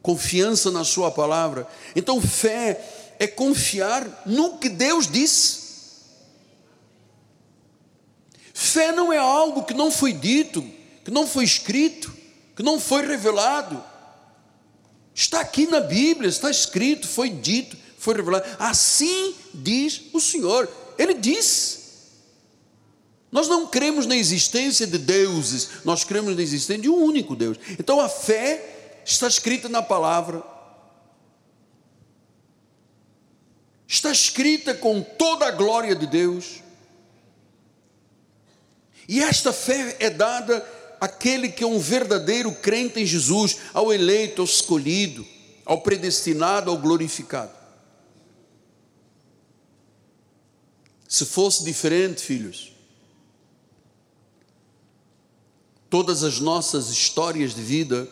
[0.00, 1.66] confiança na Sua palavra.
[1.94, 5.60] Então, fé é confiar no que Deus disse.
[8.54, 10.62] Fé não é algo que não foi dito,
[11.04, 12.19] que não foi escrito,
[12.60, 13.82] que não foi revelado.
[15.14, 18.44] Está aqui na Bíblia, está escrito, foi dito, foi revelado.
[18.58, 20.68] Assim diz o Senhor.
[20.98, 22.10] Ele diz.
[23.32, 27.56] Nós não cremos na existência de deuses, nós cremos na existência de um único Deus.
[27.78, 30.44] Então a fé está escrita na palavra.
[33.88, 36.62] Está escrita com toda a glória de Deus.
[39.08, 40.60] E esta fé é dada
[41.00, 45.26] àquele que é um verdadeiro crente em Jesus, ao eleito, ao escolhido,
[45.64, 47.52] ao predestinado, ao glorificado.
[51.08, 52.72] Se fosse diferente, filhos,
[55.88, 58.08] todas as nossas histórias de vida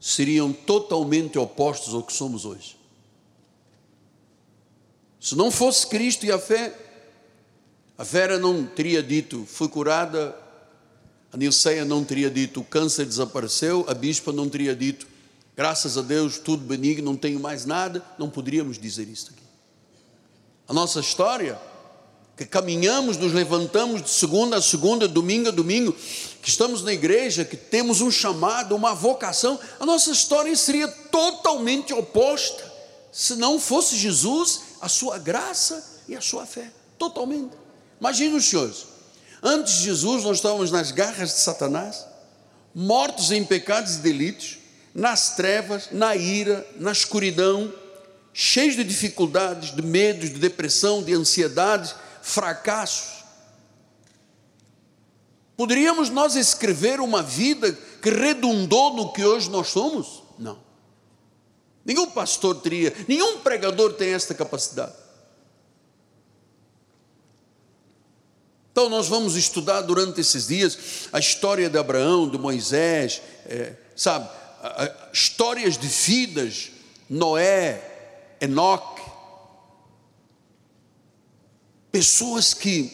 [0.00, 2.76] seriam totalmente opostas ao que somos hoje.
[5.20, 6.89] Se não fosse Cristo e a fé,
[8.00, 10.34] a Vera não teria dito, fui curada,
[11.30, 15.06] a Nilceia não teria dito, o câncer desapareceu, a bispa não teria dito,
[15.54, 19.42] graças a Deus, tudo benigno, não tenho mais nada, não poderíamos dizer isso aqui.
[20.66, 21.60] A nossa história,
[22.38, 25.92] que caminhamos, nos levantamos de segunda a segunda, domingo a domingo,
[26.40, 31.92] que estamos na igreja, que temos um chamado, uma vocação, a nossa história seria totalmente
[31.92, 32.64] oposta
[33.12, 37.60] se não fosse Jesus, a sua graça e a sua fé, totalmente.
[38.00, 38.86] Imagine os senhores,
[39.42, 42.06] antes de Jesus nós estávamos nas garras de Satanás,
[42.74, 44.58] mortos em pecados e delitos,
[44.94, 47.72] nas trevas, na ira, na escuridão,
[48.32, 53.20] cheios de dificuldades, de medos, de depressão, de ansiedades, fracassos.
[55.56, 60.22] Poderíamos nós escrever uma vida que redundou no que hoje nós somos?
[60.38, 60.58] Não.
[61.84, 64.94] Nenhum pastor teria, nenhum pregador tem esta capacidade.
[68.72, 70.78] Então, nós vamos estudar durante esses dias
[71.12, 74.28] a história de Abraão, de Moisés, é, sabe,
[74.62, 76.70] a, a, histórias de vidas,
[77.08, 79.02] Noé, Enoque,
[81.90, 82.90] pessoas que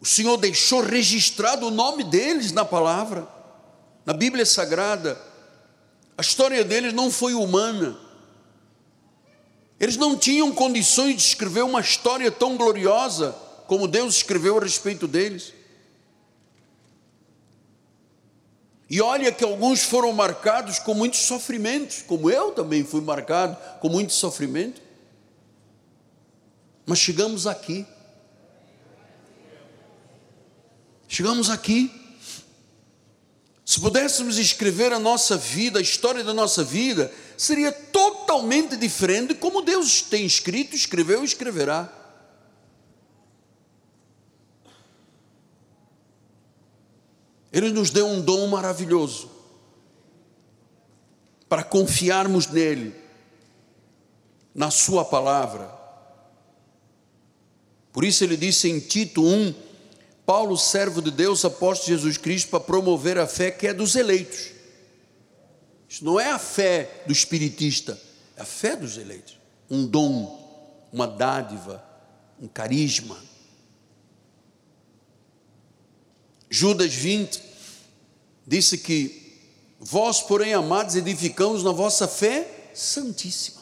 [0.00, 3.26] o Senhor deixou registrado o nome deles na palavra,
[4.04, 5.20] na Bíblia Sagrada.
[6.16, 7.98] A história deles não foi humana.
[9.80, 13.34] Eles não tinham condições de escrever uma história tão gloriosa
[13.66, 15.52] como Deus escreveu a respeito deles.
[18.88, 23.88] E olha que alguns foram marcados com muitos sofrimentos, como eu também fui marcado com
[23.88, 24.80] muito sofrimento.
[26.86, 27.84] Mas chegamos aqui.
[31.08, 31.90] Chegamos aqui.
[33.64, 39.62] Se pudéssemos escrever a nossa vida, a história da nossa vida, seria totalmente diferente como
[39.62, 41.92] Deus tem escrito, escreveu e escreverá.
[47.56, 49.30] Ele nos deu um dom maravilhoso
[51.48, 52.94] para confiarmos nele,
[54.54, 55.74] na Sua palavra.
[57.94, 59.54] Por isso ele disse em Tito 1,
[60.26, 63.94] Paulo, servo de Deus, apóstolo de Jesus Cristo, para promover a fé que é dos
[63.94, 64.50] eleitos.
[65.88, 67.98] Isso não é a fé do espiritista,
[68.36, 69.38] é a fé dos eleitos.
[69.70, 71.82] Um dom, uma dádiva,
[72.38, 73.16] um carisma.
[76.50, 77.45] Judas 20
[78.46, 79.40] disse que
[79.78, 83.60] vós, porém, amados, edificamos na vossa fé santíssima.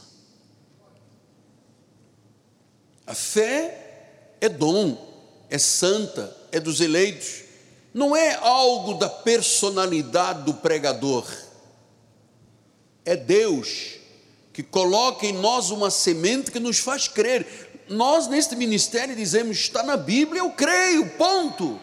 [3.06, 4.96] A fé é dom,
[5.50, 7.42] é santa, é dos eleitos,
[7.92, 11.26] não é algo da personalidade do pregador,
[13.04, 13.98] é Deus
[14.52, 17.84] que coloca em nós uma semente que nos faz crer.
[17.88, 21.78] Nós, neste ministério, dizemos: está na Bíblia, eu creio, ponto.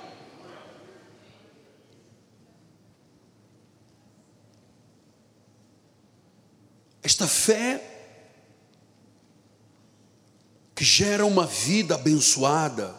[7.11, 7.81] Esta fé
[10.73, 12.95] que gera uma vida abençoada,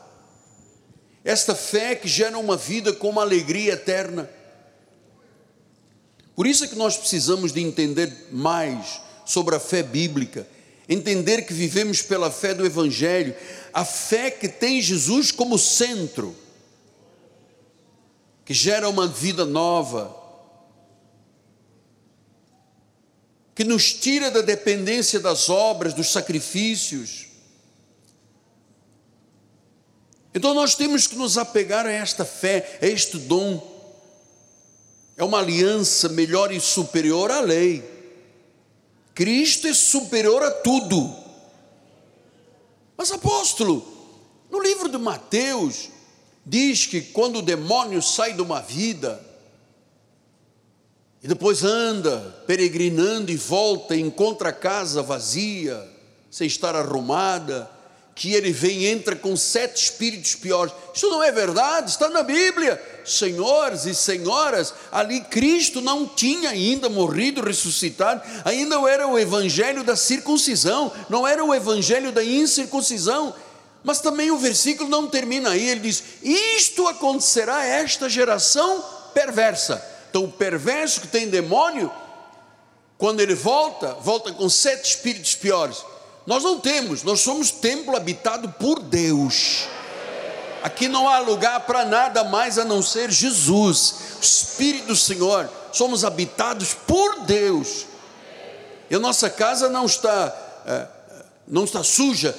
[1.24, 4.28] esta fé que gera uma vida com uma alegria eterna.
[6.36, 10.46] Por isso é que nós precisamos de entender mais sobre a fé bíblica,
[10.86, 13.34] entender que vivemos pela fé do Evangelho,
[13.72, 16.36] a fé que tem Jesus como centro,
[18.44, 20.14] que gera uma vida nova,
[23.54, 27.26] que nos tira da dependência das obras, dos sacrifícios,
[30.34, 33.70] então nós temos que nos apegar a esta fé, a este dom.
[35.16, 37.84] É uma aliança melhor e superior à lei.
[39.14, 41.14] Cristo é superior a tudo.
[42.96, 43.86] Mas apóstolo,
[44.50, 45.90] no livro de Mateus,
[46.46, 49.22] diz que quando o demônio sai de uma vida,
[51.22, 55.88] e depois anda peregrinando e volta, e encontra a casa vazia,
[56.28, 57.70] sem estar arrumada,
[58.14, 60.72] que ele vem e entra com sete espíritos piores.
[60.92, 62.80] Isso não é verdade, está na Bíblia.
[63.04, 69.94] Senhores e senhoras, ali Cristo não tinha ainda morrido, ressuscitado, ainda era o evangelho da
[69.94, 73.32] circuncisão, não era o evangelho da incircuncisão.
[73.84, 79.91] Mas também o versículo não termina aí, ele diz: Isto acontecerá a esta geração perversa.
[80.12, 81.90] Então, o perverso que tem demônio,
[82.98, 85.82] quando ele volta, volta com sete espíritos piores.
[86.26, 89.64] Nós não temos, nós somos templo habitado por Deus.
[90.62, 95.48] Aqui não há lugar para nada mais a não ser Jesus, Espírito do Senhor.
[95.72, 97.86] Somos habitados por Deus.
[98.90, 100.36] E a nossa casa não está,
[100.66, 100.86] é,
[101.48, 102.36] não está suja,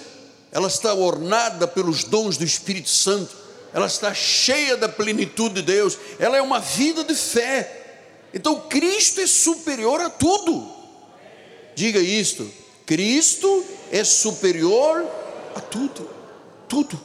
[0.51, 3.36] ela está ornada pelos dons do Espírito Santo,
[3.74, 7.80] ela está cheia da plenitude de Deus, ela é uma vida de fé.
[8.34, 10.71] Então Cristo é superior a tudo.
[11.76, 12.49] Diga isto:
[12.86, 15.05] Cristo é superior
[15.55, 16.09] a tudo,
[16.67, 16.99] tudo.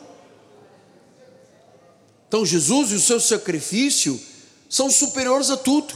[2.28, 4.20] Então Jesus e o seu sacrifício
[4.68, 5.94] são superiores a tudo.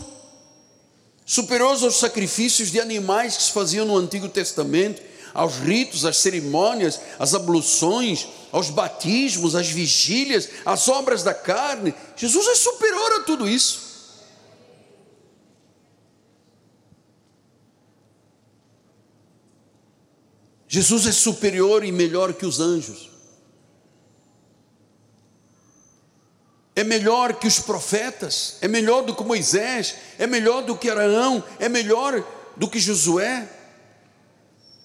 [1.24, 5.00] superiores aos sacrifícios de animais que se faziam no Antigo Testamento,
[5.32, 11.94] aos ritos, às cerimônias, às abluções, aos batismos, às vigílias, às obras da carne.
[12.14, 13.90] Jesus é superior a tudo isso.
[20.68, 23.10] Jesus é superior e melhor que os anjos.
[26.74, 31.44] É melhor que os profetas, é melhor do que Moisés, é melhor do que Araão,
[31.58, 32.24] é melhor
[32.56, 33.46] do que Josué.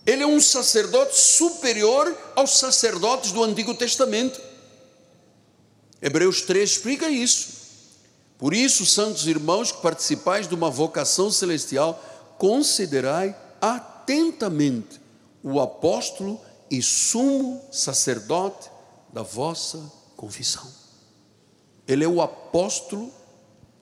[0.08, 4.40] Ele é um sacerdote superior aos sacerdotes do Antigo Testamento.
[6.02, 7.50] Hebreus 3 explica isso.
[8.38, 12.02] Por isso, santos irmãos que participais de uma vocação celestial,
[12.38, 15.02] considerai atentamente
[15.44, 16.40] o apóstolo
[16.72, 18.70] e sumo sacerdote
[19.12, 20.72] da vossa confissão.
[21.86, 23.12] Ele é o apóstolo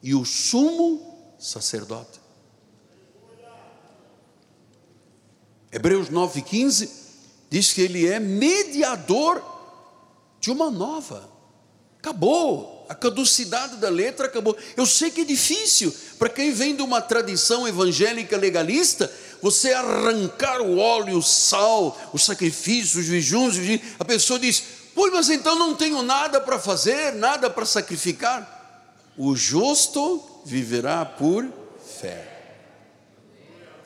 [0.01, 2.24] e o sumo sacerdote.
[5.75, 6.89] Hebreus 9,15
[7.49, 9.43] diz que ele é mediador
[10.39, 11.29] de uma nova.
[11.99, 14.55] Acabou, a caducidade da letra acabou.
[14.77, 19.11] Eu sei que é difícil para quem vem de uma tradição evangélica legalista,
[19.41, 23.55] você arrancar o óleo, o sal, os sacrifícios, os jejuns,
[23.99, 24.63] a pessoa diz:
[24.93, 29.11] Pois, mas então não tenho nada para fazer, nada para sacrificar.
[29.17, 31.45] O justo viverá por
[31.99, 32.34] fé.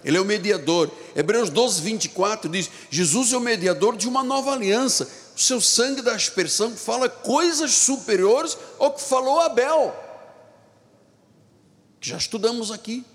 [0.04, 0.90] Ele é o mediador.
[1.16, 5.10] Hebreus 12, 24 diz: Jesus é o mediador de uma nova aliança.
[5.36, 9.96] O seu sangue da aspersão fala coisas superiores ao que falou Abel,
[12.00, 13.06] que já estudamos aqui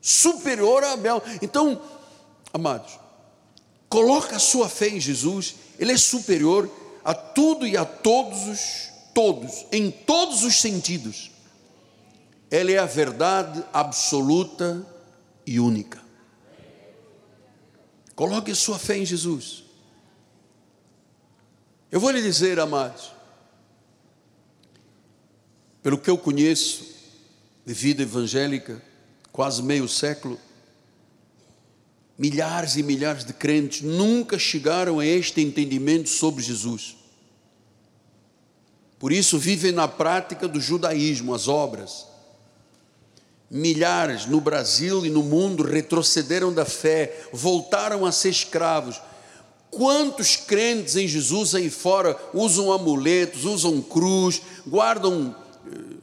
[0.00, 1.22] superior a Abel.
[1.40, 1.80] Então,
[2.52, 2.98] amados,
[3.88, 6.70] coloca a sua fé em Jesus, ele é superior
[7.04, 11.30] a tudo e a todos os todos, em todos os sentidos.
[12.50, 14.84] Ele é a verdade absoluta
[15.46, 16.02] e única.
[18.14, 19.64] Coloque sua fé em Jesus.
[21.90, 23.12] Eu vou lhe dizer, amados,
[25.82, 26.94] pelo que eu conheço
[27.64, 28.82] de vida evangélica,
[29.32, 30.38] quase meio século,
[32.16, 36.96] milhares e milhares de crentes nunca chegaram a este entendimento sobre Jesus.
[38.98, 42.06] Por isso vivem na prática do judaísmo, as obras.
[43.50, 49.00] Milhares no Brasil e no mundo retrocederam da fé, voltaram a ser escravos.
[49.70, 55.34] Quantos crentes em Jesus aí fora usam amuletos, usam cruz, guardam
[55.66, 55.96] eh,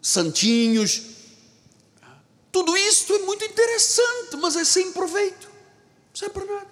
[0.00, 1.12] santinhos,
[2.52, 5.50] tudo isso é muito interessante, mas é sem proveito,
[6.12, 6.66] serve para nada.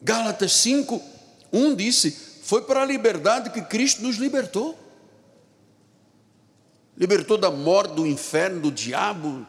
[0.00, 1.00] Gálatas 5,
[1.52, 4.78] 1 disse: Foi para a liberdade que Cristo nos libertou.
[6.96, 9.46] Libertou da morte, do inferno, do diabo,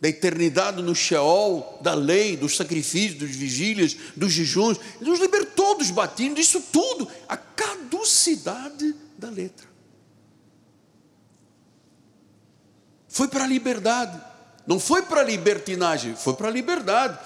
[0.00, 4.78] da eternidade no Sheol, da lei, dos sacrifícios, dos vigílias, dos jejuns.
[5.00, 9.74] Ele nos libertou dos batismos, disso tudo, a caducidade da letra.
[13.14, 14.20] foi para a liberdade,
[14.66, 17.16] não foi para a libertinagem, foi para a liberdade.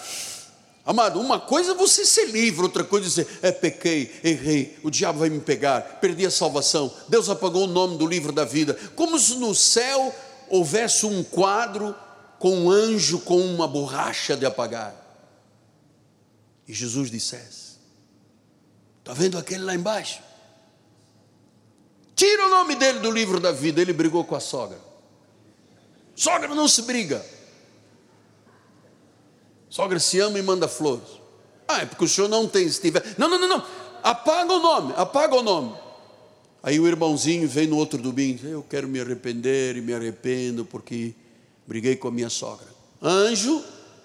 [0.89, 4.91] Amado, uma coisa é você ser livre, outra coisa é dizer, é pequei, errei, o
[4.91, 8.72] diabo vai me pegar, perdi a salvação, Deus apagou o nome do livro da vida,
[8.97, 10.14] como se no céu
[10.49, 11.95] houvesse um quadro
[12.39, 14.95] com um anjo com uma borracha de apagar.
[16.66, 17.76] E Jesus dissesse:
[19.01, 20.22] Está vendo aquele lá embaixo?
[22.16, 23.82] Tira o nome dele do livro da vida.
[23.82, 24.80] Ele brigou com a sogra.
[26.16, 27.22] Sogra não se briga.
[29.68, 31.08] Sogra se ama e manda flores.
[31.66, 33.02] Ah, é porque o senhor não tem, se tiver.
[33.18, 33.66] Não, não, não, não.
[34.02, 35.74] Apaga o nome, apaga o nome.
[36.62, 41.14] Aí o irmãozinho vem no outro domingo, eu quero me arrepender e me arrependo porque
[41.66, 42.66] briguei com a minha sogra.
[43.02, 43.62] Anjo,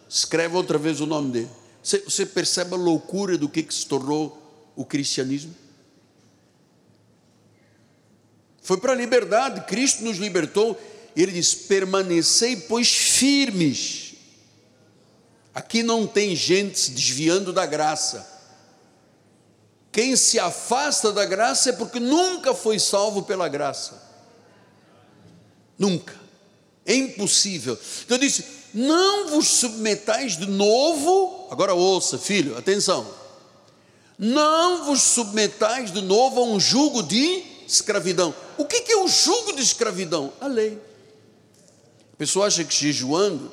[0.07, 1.49] escreve outra vez o nome dele.
[1.81, 4.37] Você, você percebe a loucura do que, que se tornou
[4.75, 5.53] o cristianismo?
[8.61, 10.77] Foi para a liberdade, Cristo nos libertou
[11.15, 14.02] ele diz: permanecei, pois, firmes.
[15.53, 18.27] Aqui não tem gente se desviando da graça.
[19.91, 24.01] Quem se afasta da graça é porque nunca foi salvo pela graça.
[25.77, 26.15] Nunca.
[26.85, 27.77] É impossível.
[28.03, 28.43] Então disse:
[28.73, 31.47] não vos submetais de novo.
[31.51, 33.07] Agora ouça, filho, atenção.
[34.17, 38.33] Não vos submetais de novo a um jugo de escravidão.
[38.57, 40.33] O que é o jugo de escravidão?
[40.41, 40.81] A lei.
[42.13, 43.51] A pessoa acha que jejuando,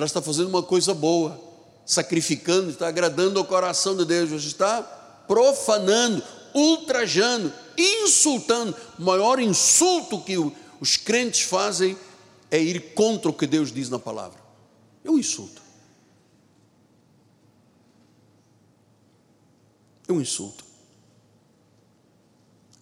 [0.00, 1.38] ela está fazendo uma coisa boa,
[1.84, 4.82] sacrificando, está agradando ao coração de Deus, você está
[5.28, 6.22] profanando,
[6.54, 8.74] ultrajando, insultando.
[8.98, 10.36] O maior insulto que
[10.80, 11.96] os crentes fazem
[12.50, 14.40] é ir contra o que Deus diz na palavra.
[15.04, 15.60] É um insulto.
[20.08, 20.64] É um insulto.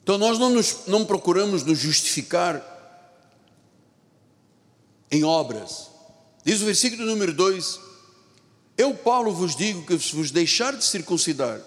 [0.04, 2.64] Então nós não, nos, não procuramos nos justificar
[5.10, 5.88] em obras.
[6.49, 7.78] Diz o versículo número 2:
[8.78, 11.61] Eu, Paulo, vos digo que se vos deixar de circuncidar,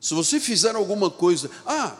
[0.00, 1.96] se você fizer alguma coisa, ah,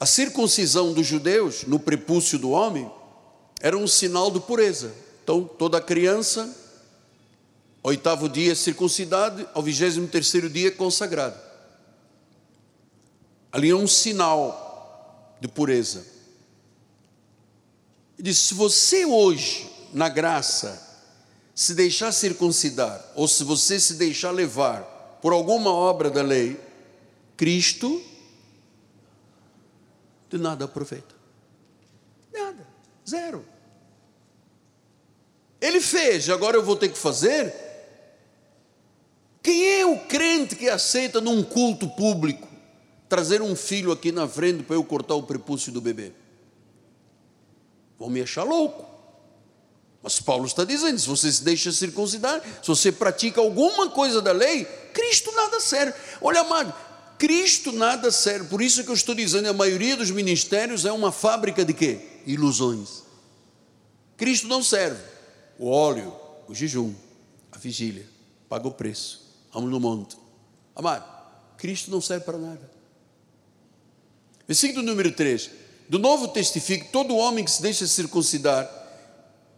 [0.00, 2.90] a circuncisão dos judeus no prepúcio do homem
[3.60, 4.92] era um sinal de pureza.
[5.22, 6.52] Então, toda criança,
[7.80, 11.40] oitavo dia circuncidado, ao vigésimo terceiro dia consagrado.
[13.52, 16.04] Ali é um sinal de pureza.
[18.18, 20.88] Ele diz: se você hoje, na graça,
[21.54, 24.82] se deixar circuncidar, ou se você se deixar levar
[25.20, 26.58] por alguma obra da lei,
[27.36, 28.02] Cristo
[30.30, 31.14] de nada aproveita.
[32.32, 32.66] Nada,
[33.08, 33.44] zero.
[35.60, 37.52] Ele fez, agora eu vou ter que fazer.
[39.42, 42.48] Quem é o crente que aceita num culto público
[43.08, 46.12] trazer um filho aqui na frente para eu cortar o prepúcio do bebê?
[47.98, 48.88] Vão me achar louco.
[50.02, 54.32] Mas Paulo está dizendo: se você se deixa circuncidar, se você pratica alguma coisa da
[54.32, 55.94] lei, Cristo nada serve.
[56.20, 56.72] Olha, amado,
[57.18, 58.48] Cristo nada serve.
[58.48, 62.00] Por isso que eu estou dizendo: a maioria dos ministérios é uma fábrica de quê?
[62.26, 63.02] Ilusões.
[64.16, 65.02] Cristo não serve.
[65.58, 66.14] O óleo,
[66.48, 66.94] o jejum,
[67.52, 68.08] a vigília,
[68.48, 69.20] paga o preço.
[69.52, 70.16] Vamos no monte.
[70.74, 71.04] Amado,
[71.58, 72.70] Cristo não serve para nada.
[74.48, 75.50] Versículo número 3.
[75.90, 78.79] Do novo testifica: todo homem que se deixa circuncidar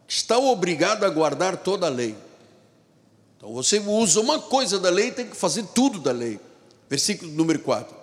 [0.06, 2.16] está obrigado a guardar toda a lei.
[3.36, 6.38] Então você usa uma coisa da lei, tem que fazer tudo da lei.
[6.88, 7.94] Versículo número 4.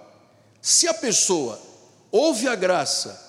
[0.62, 1.60] Se a pessoa
[2.12, 3.20] ouve a graça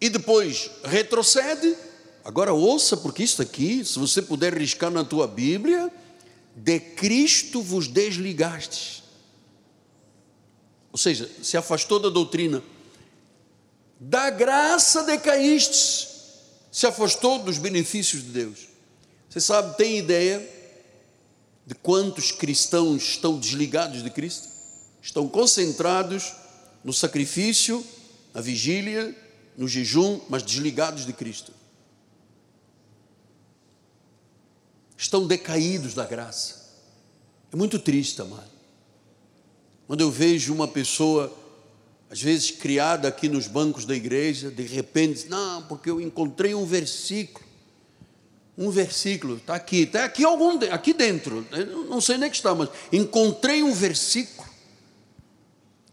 [0.00, 1.76] e depois retrocede,
[2.24, 5.90] agora ouça, porque isso aqui, se você puder riscar na tua Bíblia,
[6.54, 9.02] de Cristo vos desligastes.
[10.92, 12.62] Ou seja, se afastou da doutrina
[14.00, 16.08] da graça decaístes,
[16.70, 18.68] se afastou dos benefícios de Deus.
[19.28, 20.46] Você sabe, tem ideia
[21.66, 24.48] de quantos cristãos estão desligados de Cristo?
[25.02, 26.32] Estão concentrados
[26.84, 27.84] no sacrifício,
[28.34, 29.14] na vigília,
[29.56, 31.52] no jejum, mas desligados de Cristo.
[34.96, 36.60] Estão decaídos da graça.
[37.52, 38.50] É muito triste, amado.
[39.86, 41.34] Quando eu vejo uma pessoa
[42.10, 46.66] às vezes criada aqui nos bancos da igreja, de repente, não, porque eu encontrei um
[46.66, 47.46] versículo,
[48.58, 51.46] um versículo, está aqui, está aqui algum, aqui dentro,
[51.88, 54.50] não sei nem que está, mas encontrei um versículo.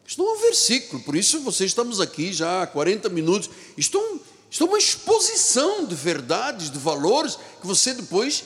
[0.07, 3.49] Isto é um versículo, por isso vocês estamos aqui já há 40 minutos.
[3.77, 8.43] Isto é, um, isto é uma exposição de verdades, de valores, que você depois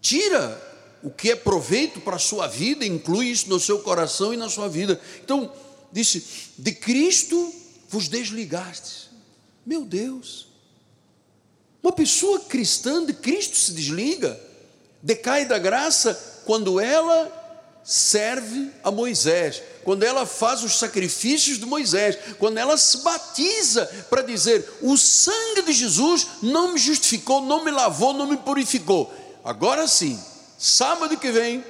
[0.00, 0.70] tira
[1.02, 4.48] o que é proveito para a sua vida, inclui isso no seu coração e na
[4.48, 4.98] sua vida.
[5.22, 5.52] Então,
[5.92, 7.52] disse: De Cristo
[7.88, 9.10] vos desligastes.
[9.64, 10.48] Meu Deus.
[11.82, 14.40] Uma pessoa cristã de Cristo se desliga,
[15.02, 17.40] decai da graça quando ela
[17.84, 24.22] serve a Moisés, quando ela faz os sacrifícios de Moisés, quando ela se batiza para
[24.22, 29.12] dizer: o sangue de Jesus não me justificou, não me lavou, não me purificou.
[29.44, 30.18] Agora sim,
[30.56, 31.64] sábado que vem,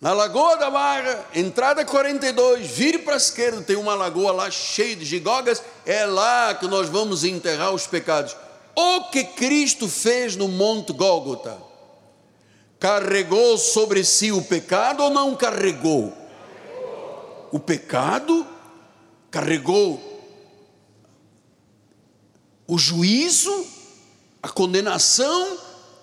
[0.00, 4.96] na Lagoa da Barra, entrada 42, vire para a esquerda, tem uma lagoa lá cheia
[4.96, 8.34] de gigogas, é lá que nós vamos enterrar os pecados.
[8.74, 11.58] O que Cristo fez no Monte Gólgota?
[12.78, 16.16] Carregou sobre si o pecado ou não carregou?
[17.52, 18.46] O pecado
[19.30, 20.00] carregou
[22.66, 23.66] o juízo,
[24.42, 25.58] a condenação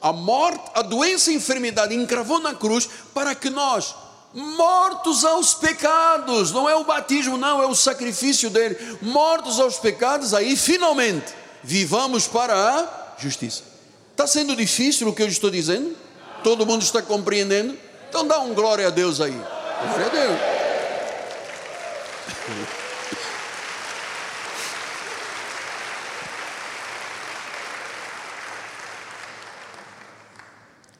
[0.08, 3.94] a morte, a doença e a enfermidade, encravou na cruz para que nós,
[4.34, 10.34] mortos aos pecados, não é o batismo, não, é o sacrifício dele, mortos aos pecados,
[10.34, 11.34] aí finalmente
[11.64, 13.64] vivamos para a justiça.
[14.12, 15.96] Está sendo difícil o que eu estou dizendo?
[16.44, 17.78] Todo mundo está compreendendo?
[18.10, 19.32] Então dá um glória a Deus aí.
[19.32, 20.40] Glória a Deus.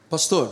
[0.08, 0.48] Pastor,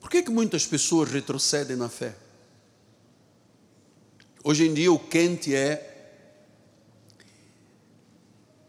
[0.00, 2.14] por que, que muitas pessoas retrocedem na fé?
[4.42, 5.90] Hoje em dia o quente é.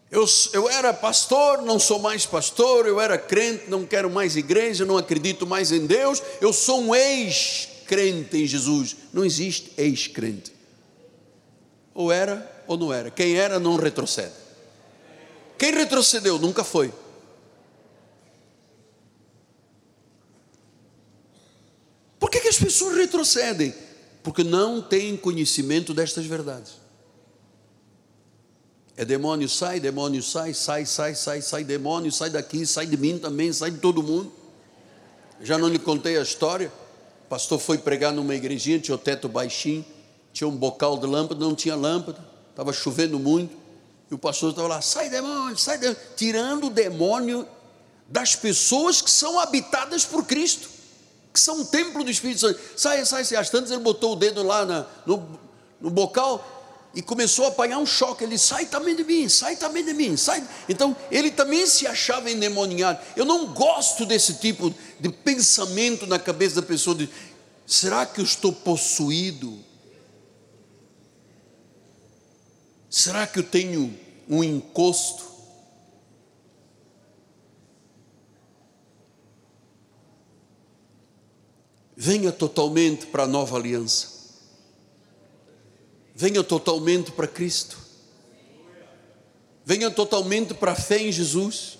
[0.09, 4.85] Eu, eu era pastor, não sou mais pastor, eu era crente, não quero mais igreja,
[4.85, 8.95] não acredito mais em Deus, eu sou um ex ex-crente em Jesus.
[9.13, 10.51] Não existe ex-crente.
[11.93, 13.11] Ou era ou não era.
[13.11, 14.33] Quem era não retrocede.
[15.57, 16.93] Quem retrocedeu nunca foi.
[22.19, 23.73] Por que, que as pessoas retrocedem?
[24.23, 26.73] Porque não têm conhecimento destas verdades.
[28.97, 33.17] É demônio, sai, demônio, sai, sai, sai, sai, sai, demônio, sai daqui, sai de mim
[33.17, 34.31] também, sai de todo mundo.
[35.41, 36.71] Já não lhe contei a história.
[37.25, 39.83] O pastor foi pregar numa igrejinha, tinha o teto baixinho,
[40.31, 43.64] tinha um bocal de lâmpada, não tinha lâmpada, estava chovendo muito.
[44.09, 47.47] E o pastor estava lá, sai demônio, sai demônio, tirando o demônio
[48.07, 50.75] das pessoas que são habitadas por Cristo
[51.35, 52.59] que são um templo do Espírito Santo.
[52.77, 53.37] Sai, sai, sai.
[53.37, 55.37] Às tantas ele botou o dedo lá na, no,
[55.81, 56.53] no bocal
[56.95, 58.23] e começou a apanhar um choque.
[58.23, 60.41] Ele sai também de mim, sai também de mim, sai.
[60.69, 62.99] Então ele também se achava endemoniado.
[63.17, 67.09] Eu não gosto desse tipo de pensamento na cabeça da pessoa de
[67.67, 69.59] será que eu estou possuído?
[72.97, 73.93] Será que eu tenho
[74.29, 75.35] um encosto?
[82.05, 84.09] venha totalmente para a nova aliança.
[86.13, 87.77] Venha totalmente para Cristo.
[89.65, 91.79] Venha totalmente para a fé em Jesus.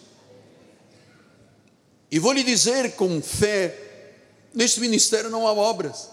[2.10, 4.16] E vou lhe dizer com fé:
[4.54, 6.10] neste ministério não há obras.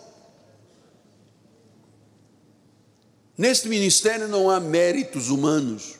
[3.37, 5.99] Neste ministério não há méritos humanos.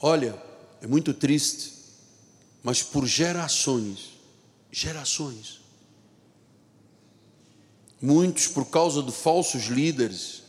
[0.00, 0.40] Olha,
[0.80, 1.78] é muito triste
[2.62, 4.10] mas por gerações,
[4.70, 5.60] gerações.
[8.00, 10.42] Muitos, por causa de falsos líderes,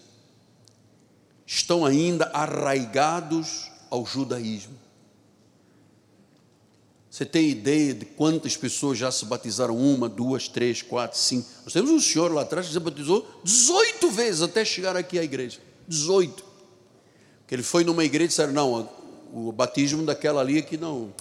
[1.45, 4.78] estão ainda arraigados ao judaísmo.
[7.20, 9.76] Você tem ideia de quantas pessoas já se batizaram?
[9.76, 11.49] Uma, duas, três, quatro, cinco.
[11.65, 15.24] Nós temos um senhor lá atrás que se batizou 18 vezes até chegar aqui à
[15.26, 15.59] igreja.
[15.86, 16.45] 18.
[17.45, 18.89] Que ele foi numa igreja e disseram: não,
[19.34, 21.13] o batismo daquela ali aqui não,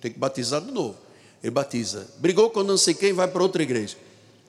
[0.00, 0.96] tem que batizar de novo.
[1.40, 2.08] Ele batiza.
[2.18, 3.96] Brigou com não sei quem, vai para outra igreja.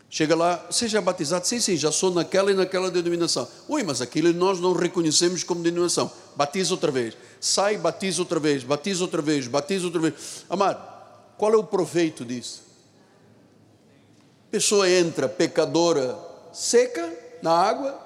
[0.09, 1.45] Chega lá, já é batizado?
[1.45, 3.47] Sim, sim, já sou naquela e naquela denominação.
[3.67, 6.11] Ui, mas aquilo nós não reconhecemos como denominação.
[6.35, 7.15] Batiza outra vez.
[7.39, 10.13] Sai, batiza outra vez, batiza outra vez, batiza outra vez.
[10.49, 10.94] Amado,
[11.37, 12.63] qual é o proveito disso?
[14.49, 16.17] Pessoa entra pecadora
[16.53, 17.11] seca
[17.41, 17.99] na água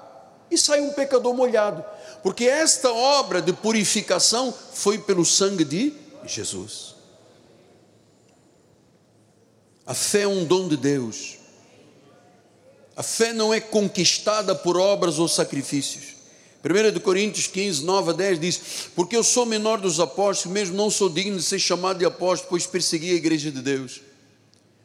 [0.50, 1.84] e sai um pecador molhado.
[2.22, 6.96] Porque esta obra de purificação foi pelo sangue de Jesus.
[9.86, 11.38] A fé é um dom de Deus.
[12.96, 16.09] A fé não é conquistada por obras ou sacrifícios.
[16.62, 18.60] 1 Coríntios 15, 9 a 10 diz:
[18.94, 22.50] Porque eu sou menor dos apóstolos, mesmo não sou digno de ser chamado de apóstolo,
[22.50, 24.00] pois persegui a igreja de Deus.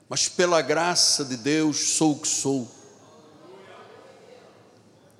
[0.07, 2.69] Mas pela graça de Deus sou o que sou.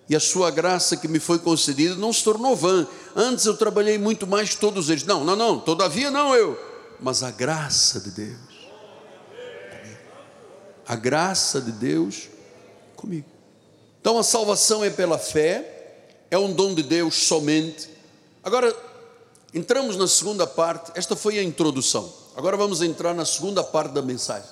[0.08, 2.88] E a sua graça que me foi concedida não se tornou vã.
[3.16, 5.04] Antes eu trabalhei muito mais que todos eles.
[5.04, 6.58] Não, não, não, todavia não eu,
[7.00, 8.56] mas a graça de Deus
[10.88, 12.30] a graça de Deus
[12.96, 13.28] comigo.
[14.00, 15.75] Então a salvação é pela fé,
[16.36, 17.90] é um dom de Deus somente.
[18.44, 18.76] Agora,
[19.54, 22.14] entramos na segunda parte, esta foi a introdução.
[22.36, 24.50] Agora vamos entrar na segunda parte da mensagem.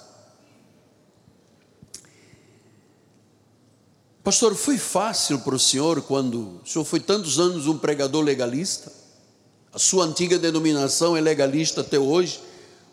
[4.23, 8.89] Pastor, foi fácil para o senhor quando o senhor foi tantos anos um pregador legalista?
[9.73, 12.39] A sua antiga denominação é legalista até hoje.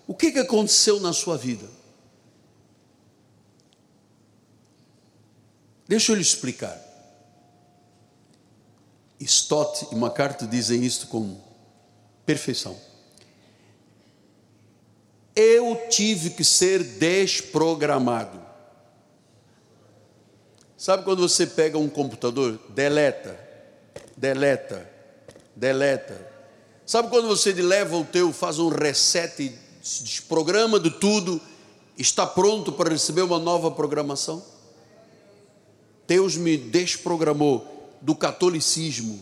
[0.08, 1.68] O que, que aconteceu na sua vida?
[5.86, 6.89] Deixa eu lhe explicar.
[9.20, 11.36] Stott e MacArthur dizem isto com
[12.24, 12.76] perfeição.
[15.36, 18.40] Eu tive que ser desprogramado.
[20.76, 23.38] Sabe quando você pega um computador, deleta,
[24.16, 24.90] deleta,
[25.54, 26.28] deleta.
[26.86, 31.40] Sabe quando você leva o teu, faz um reset, desprograma de tudo,
[31.96, 34.42] está pronto para receber uma nova programação?
[36.06, 39.20] Deus me desprogramou do catolicismo.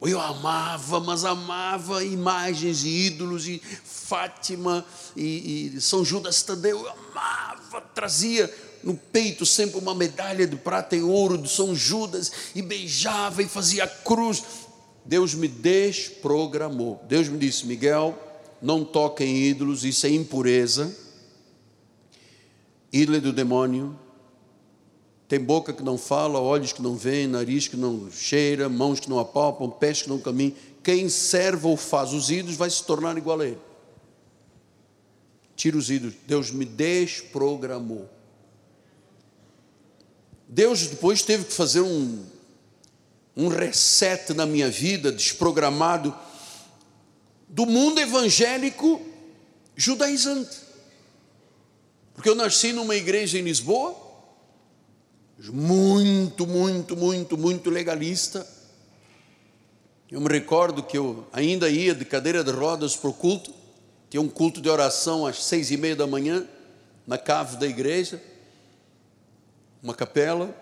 [0.00, 4.84] Eu amava, mas amava imagens e ídolos, e Fátima,
[5.16, 8.52] e, e São Judas Tadeu, eu amava, trazia
[8.84, 13.48] no peito sempre uma medalha de prata e ouro de São Judas, e beijava e
[13.48, 14.42] fazia cruz.
[15.04, 17.02] Deus me desprogramou.
[17.08, 18.16] Deus me disse: Miguel,
[18.62, 20.94] não toque em ídolos, isso é impureza.
[22.92, 23.98] Ídolo é do demônio,
[25.28, 29.10] tem boca que não fala, olhos que não veem, nariz que não cheira, mãos que
[29.10, 30.54] não apalpam, pés que não caminham.
[30.82, 33.58] Quem serve ou faz os ídolos vai se tornar igual a ele.
[35.54, 36.14] tira os ídolos.
[36.26, 38.08] Deus me desprogramou.
[40.48, 42.24] Deus depois teve que fazer um,
[43.36, 46.16] um reset na minha vida, desprogramado,
[47.46, 48.98] do mundo evangélico
[49.76, 50.56] judaizante.
[52.14, 54.07] Porque eu nasci numa igreja em Lisboa,
[55.46, 58.46] muito, muito, muito, muito legalista.
[60.10, 63.54] Eu me recordo que eu ainda ia de cadeira de rodas para o culto,
[64.10, 66.46] tinha um culto de oração às seis e meia da manhã,
[67.06, 68.20] na cave da igreja,
[69.82, 70.54] uma capela,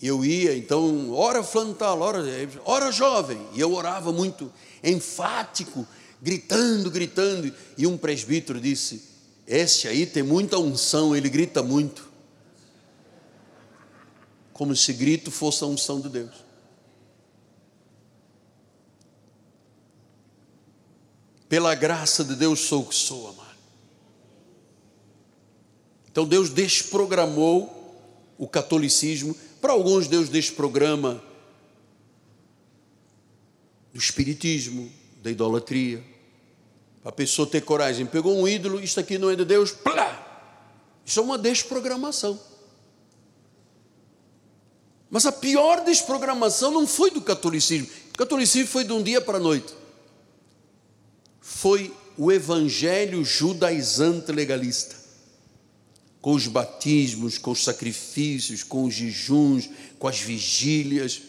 [0.00, 2.22] e eu ia, então, ora fulano tal, ora,
[2.64, 4.52] ora jovem, e eu orava muito
[4.84, 5.86] enfático,
[6.22, 9.02] gritando, gritando, e um presbítero disse:
[9.46, 12.07] Este aí tem muita unção, ele grita muito.
[14.58, 16.34] Como se grito fosse a unção de Deus.
[21.48, 23.56] Pela graça de Deus sou o que sou, amado.
[26.10, 27.72] Então Deus desprogramou
[28.36, 29.32] o catolicismo.
[29.60, 31.22] Para alguns, Deus desprograma
[33.92, 34.90] do espiritismo,
[35.22, 36.04] da idolatria.
[37.00, 40.56] Para a pessoa ter coragem, pegou um ídolo, isto aqui não é de Deus, plá!
[41.06, 42.57] Isso é uma desprogramação.
[45.10, 47.88] Mas a pior desprogramação não foi do catolicismo.
[48.14, 49.78] O catolicismo foi de um dia para a noite
[51.58, 54.94] foi o evangelho judaizante legalista.
[56.20, 61.22] Com os batismos, com os sacrifícios, com os jejuns, com as vigílias,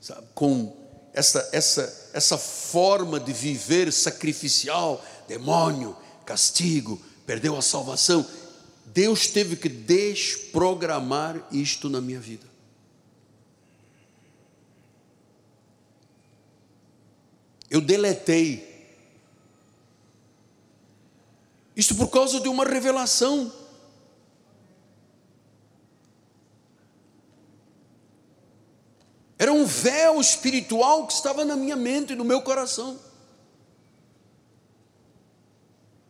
[0.00, 0.26] sabe?
[0.32, 0.76] com
[1.12, 5.96] essa, essa, essa forma de viver sacrificial, demônio,
[6.26, 8.24] castigo, perdeu a salvação.
[8.86, 12.46] Deus teve que desprogramar isto na minha vida.
[17.70, 18.74] Eu deletei
[21.76, 23.52] Isto por causa de uma revelação.
[29.36, 32.98] Era um véu espiritual que estava na minha mente e no meu coração.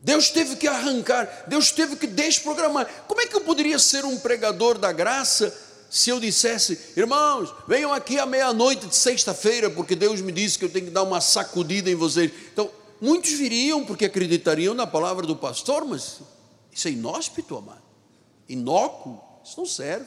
[0.03, 2.87] Deus teve que arrancar, Deus teve que desprogramar.
[3.09, 5.64] Como é que eu poderia ser um pregador da graça
[5.97, 10.65] se eu dissesse, irmãos, venham aqui à meia-noite de sexta-feira, porque Deus me disse que
[10.65, 12.33] eu tenho que dar uma sacudida em vocês.
[12.53, 12.71] Então,
[13.05, 16.21] Muitos viriam porque acreditariam na palavra do pastor, mas
[16.73, 17.83] isso é inóspito, amado.
[18.49, 20.07] Inócuo, isso não serve.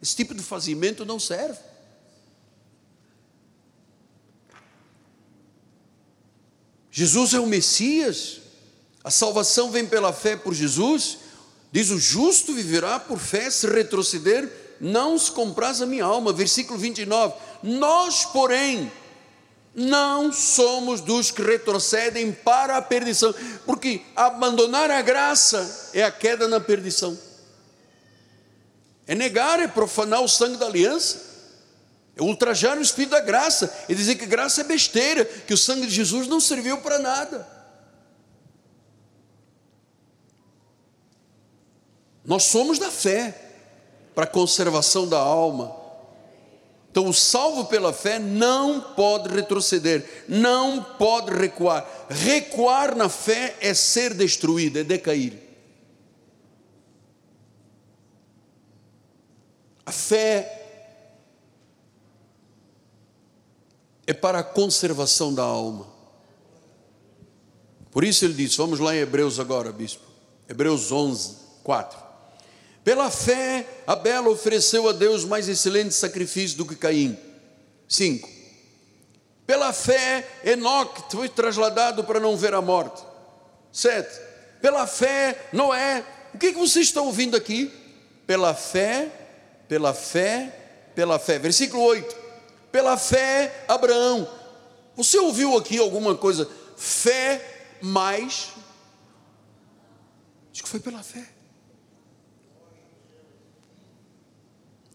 [0.00, 1.58] Esse tipo de fazimento não serve.
[6.90, 8.40] Jesus é o Messias,
[9.02, 11.18] a salvação vem pela fé por Jesus.
[11.72, 14.48] Diz: o justo viverá por fé, se retroceder,
[14.80, 16.32] não se compraz a minha alma.
[16.32, 17.34] Versículo 29.
[17.62, 18.90] Nós, porém,
[19.76, 23.34] não somos dos que retrocedem para a perdição,
[23.66, 27.16] porque abandonar a graça é a queda na perdição,
[29.06, 31.20] é negar, é profanar o sangue da aliança,
[32.16, 35.86] é ultrajar o Espírito da graça, é dizer que graça é besteira, que o sangue
[35.86, 37.46] de Jesus não serviu para nada.
[42.24, 43.45] Nós somos da fé,
[44.16, 45.86] para a conservação da alma,
[46.96, 51.86] então, o salvo pela fé não pode retroceder, não pode recuar.
[52.08, 55.34] Recuar na fé é ser destruído, é decair.
[59.84, 60.56] A fé
[64.06, 65.86] é para a conservação da alma.
[67.90, 70.02] Por isso ele diz, vamos lá em Hebreus agora, bispo.
[70.48, 72.05] Hebreus 11, 4.
[72.86, 77.18] Pela fé, Abel ofereceu a Deus mais excelente sacrifício do que Caim.
[77.88, 78.28] 5.
[79.44, 83.04] Pela fé, Enoque foi trasladado para não ver a morte.
[83.72, 84.08] 7.
[84.62, 86.04] Pela fé, Noé.
[86.32, 87.72] O que, que vocês estão ouvindo aqui?
[88.24, 89.10] Pela fé,
[89.66, 90.56] pela fé,
[90.94, 91.40] pela fé.
[91.40, 92.16] Versículo 8.
[92.70, 94.32] Pela fé, Abraão.
[94.94, 96.48] Você ouviu aqui alguma coisa?
[96.76, 98.52] Fé mais.
[100.52, 101.35] Acho que foi pela fé.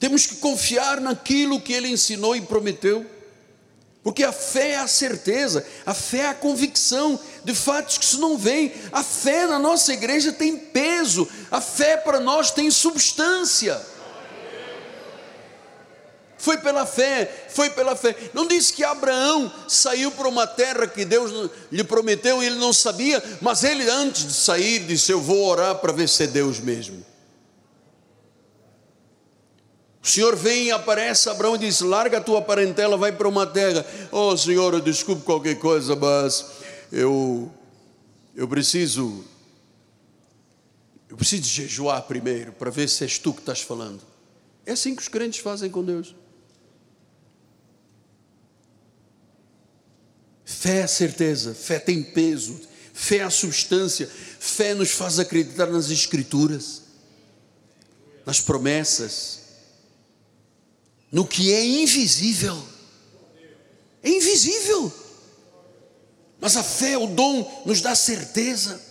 [0.02, 3.06] Temos que confiar naquilo que ele ensinou e prometeu.
[4.04, 8.18] Porque a fé é a certeza, a fé é a convicção de fatos que se
[8.18, 8.74] não vem.
[8.91, 13.80] A fé na nossa igreja tem peso, a fé para nós tem substância.
[16.36, 18.16] Foi pela fé, foi pela fé.
[18.34, 22.74] Não disse que Abraão saiu para uma terra que Deus lhe prometeu e ele não
[22.74, 26.60] sabia, mas ele antes de sair disse: Eu vou orar para ver se é Deus
[26.60, 27.11] mesmo.
[30.04, 33.86] O Senhor vem e aparece, Abraão diz: larga a tua parentela, vai para uma terra.
[34.12, 36.45] Oh Senhor, desculpe qualquer coisa, mas
[36.91, 37.52] eu,
[38.36, 39.24] eu preciso
[41.10, 44.02] Eu preciso jejuar primeiro para ver se és tu que estás falando.
[44.66, 46.16] É assim que os crentes fazem com Deus.
[50.45, 52.60] Fé é certeza, fé tem peso,
[52.93, 56.84] fé é a substância, fé nos faz acreditar nas Escrituras,
[58.26, 59.41] nas promessas,
[61.12, 62.62] no que é invisível.
[64.03, 64.91] É invisível,
[66.39, 68.82] mas a fé, o dom, nos dá certeza.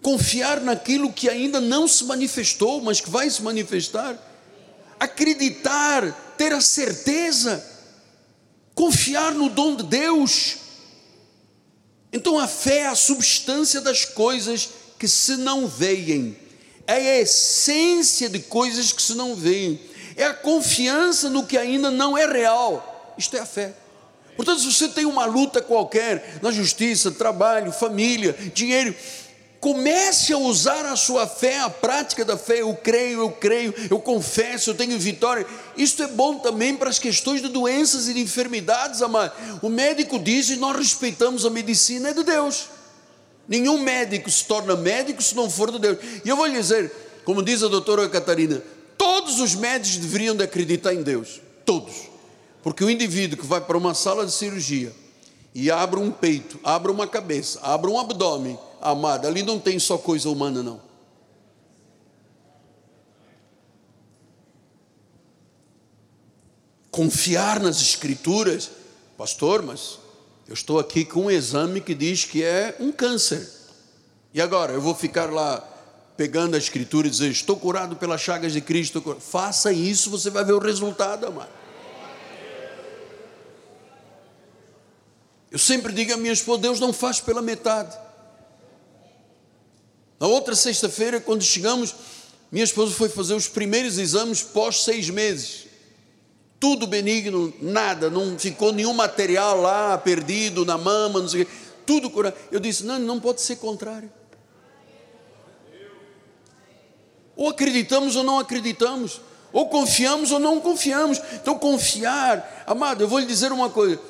[0.00, 4.18] Confiar naquilo que ainda não se manifestou, mas que vai se manifestar.
[4.98, 7.74] Acreditar, ter a certeza
[8.74, 10.56] confiar no dom de Deus.
[12.12, 14.68] Então a fé é a substância das coisas
[14.98, 16.36] que se não veem,
[16.86, 19.80] é a essência de coisas que se não veem,
[20.16, 23.14] é a confiança no que ainda não é real.
[23.16, 23.74] Isto é a fé.
[24.36, 28.94] Portanto, se você tem uma luta qualquer na justiça, trabalho, família, dinheiro,
[29.64, 32.60] Comece a usar a sua fé, a prática da fé.
[32.60, 35.46] Eu creio, eu creio, eu confesso, eu tenho vitória.
[35.74, 39.32] Isso é bom também para as questões de doenças e de enfermidades, amado.
[39.62, 42.66] O médico diz e nós respeitamos a medicina, é de Deus.
[43.48, 45.96] Nenhum médico se torna médico se não for de Deus.
[46.22, 46.92] E eu vou lhe dizer,
[47.24, 48.62] como diz a doutora Catarina,
[49.04, 51.38] todos os médicos deveriam de acreditar em Deus.
[51.66, 52.08] Todos.
[52.62, 54.94] Porque o indivíduo que vai para uma sala de cirurgia
[55.54, 59.98] e abre um peito, abre uma cabeça, abre um abdômen, amada, ali não tem só
[59.98, 60.80] coisa humana, não.
[66.90, 68.70] Confiar nas Escrituras,
[69.18, 69.98] pastor, mas
[70.48, 73.46] eu estou aqui com um exame que diz que é um câncer.
[74.32, 75.73] E agora, eu vou ficar lá
[76.16, 79.16] pegando a Escritura e dizer: Estou curado pelas chagas de Cristo.
[79.20, 81.50] Faça isso, você vai ver o resultado, amado.
[85.50, 87.96] Eu sempre digo a minha esposa: Deus não faz pela metade.
[90.18, 91.94] Na outra sexta-feira, quando chegamos,
[92.50, 95.66] minha esposa foi fazer os primeiros exames pós seis meses.
[96.58, 101.52] Tudo benigno, nada, não ficou nenhum material lá perdido na mama, não sei o quê.
[101.84, 102.36] Tudo curado.
[102.50, 104.10] Eu disse: não, não pode ser contrário.
[107.36, 109.20] Ou acreditamos ou não acreditamos.
[109.52, 111.20] Ou confiamos ou não confiamos.
[111.34, 114.00] Então, confiar, amado, eu vou lhe dizer uma coisa.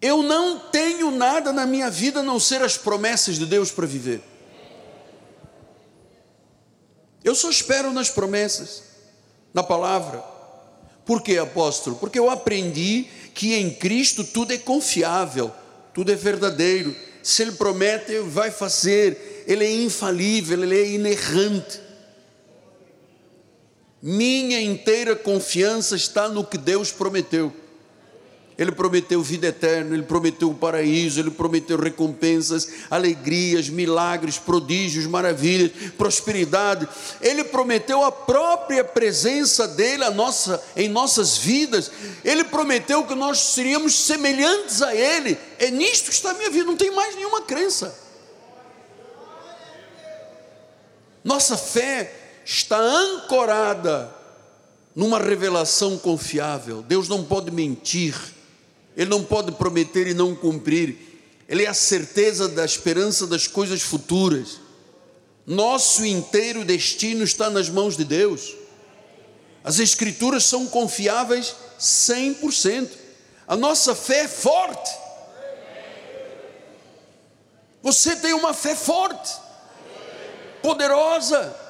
[0.00, 3.86] Eu não tenho nada na minha vida a não ser as promessas de Deus para
[3.86, 4.22] viver.
[7.22, 8.82] Eu só espero nas promessas,
[9.54, 10.24] na palavra.
[11.04, 11.96] Por quê, apóstolo?
[11.96, 15.52] Porque eu aprendi que em Cristo tudo é confiável,
[15.92, 16.96] tudo é verdadeiro.
[17.22, 19.44] Se Ele promete, Ele vai fazer.
[19.46, 21.81] Ele é infalível, Ele é inerrante.
[24.02, 27.52] Minha inteira confiança está no que Deus prometeu.
[28.58, 35.70] Ele prometeu vida eterna, ele prometeu o paraíso, ele prometeu recompensas, alegrias, milagres, prodígios, maravilhas,
[35.96, 36.86] prosperidade.
[37.20, 41.90] Ele prometeu a própria presença dele a nossa, em nossas vidas.
[42.24, 45.38] Ele prometeu que nós seríamos semelhantes a ele.
[45.58, 47.96] É nisto que está a minha vida, não tem mais nenhuma crença.
[51.24, 54.12] Nossa fé está ancorada
[54.94, 56.82] numa revelação confiável.
[56.82, 58.14] Deus não pode mentir.
[58.96, 60.96] Ele não pode prometer e não cumprir.
[61.48, 64.60] Ele é a certeza da esperança das coisas futuras.
[65.46, 68.54] Nosso inteiro destino está nas mãos de Deus.
[69.64, 72.88] As Escrituras são confiáveis 100%.
[73.46, 74.90] A nossa fé é forte.
[77.82, 79.32] Você tem uma fé forte,
[80.62, 81.61] poderosa.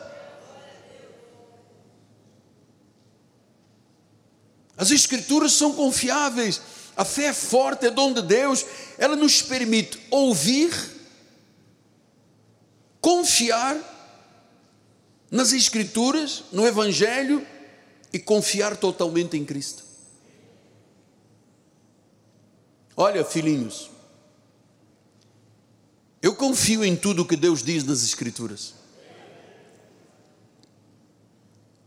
[4.83, 6.61] As Escrituras são confiáveis.
[6.97, 8.66] A fé é forte, é dom de Deus,
[8.99, 10.74] ela nos permite ouvir,
[13.01, 13.76] confiar
[15.30, 17.47] nas Escrituras, no Evangelho
[18.12, 19.85] e confiar totalmente em Cristo.
[22.97, 23.89] Olha, filhinhos,
[26.20, 28.74] eu confio em tudo o que Deus diz nas Escrituras.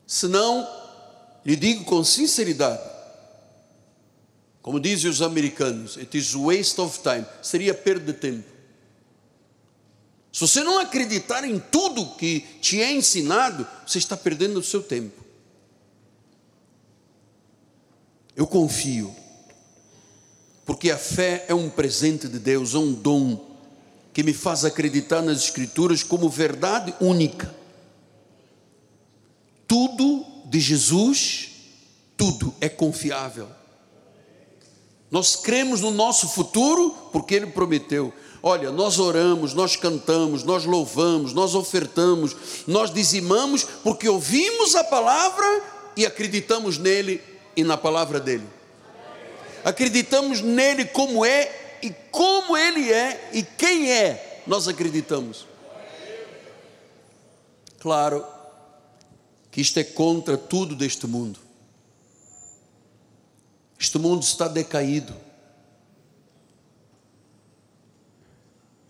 [0.07, 0.84] Se não,
[1.45, 2.81] lhe digo com sinceridade,
[4.61, 7.23] como dizem os americanos, it is waste of time.
[7.39, 8.49] Seria perda de tempo.
[10.33, 14.81] Se você não acreditar em tudo que te é ensinado, você está perdendo o seu
[14.81, 15.23] tempo.
[18.35, 19.15] Eu confio,
[20.65, 23.55] porque a fé é um presente de Deus, é um dom
[24.11, 27.53] que me faz acreditar nas Escrituras como verdade única.
[29.67, 30.24] Tudo
[30.55, 31.49] de Jesus,
[32.15, 33.49] tudo é confiável.
[35.11, 38.13] Nós cremos no nosso futuro porque Ele prometeu.
[38.41, 42.35] Olha, nós oramos, nós cantamos, nós louvamos, nós ofertamos,
[42.65, 45.61] nós dizimamos porque ouvimos a palavra
[45.97, 47.21] e acreditamos nele
[47.53, 48.47] e na palavra dele.
[49.61, 55.45] Acreditamos nele como é e como ele é e quem é, nós acreditamos.
[57.77, 58.34] Claro
[59.55, 61.39] que isto é contra tudo deste mundo.
[63.79, 65.15] Este mundo está decaído.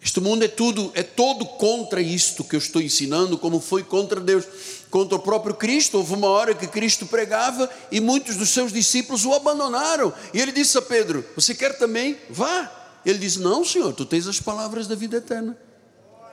[0.02, 4.20] Este mundo é tudo, é todo contra isto que eu estou ensinando, como foi contra
[4.20, 4.44] Deus,
[4.90, 6.00] contra o próprio Cristo.
[6.00, 10.12] Houve uma hora que Cristo pregava e muitos dos seus discípulos o abandonaram.
[10.34, 12.18] E ele disse a Pedro: Você quer também?
[12.28, 12.72] Vá.
[13.06, 15.56] Ele disse: Não, Senhor, tu tens as palavras da vida eterna.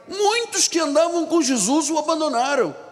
[0.09, 2.91] Muitos que andavam com Jesus o abandonaram.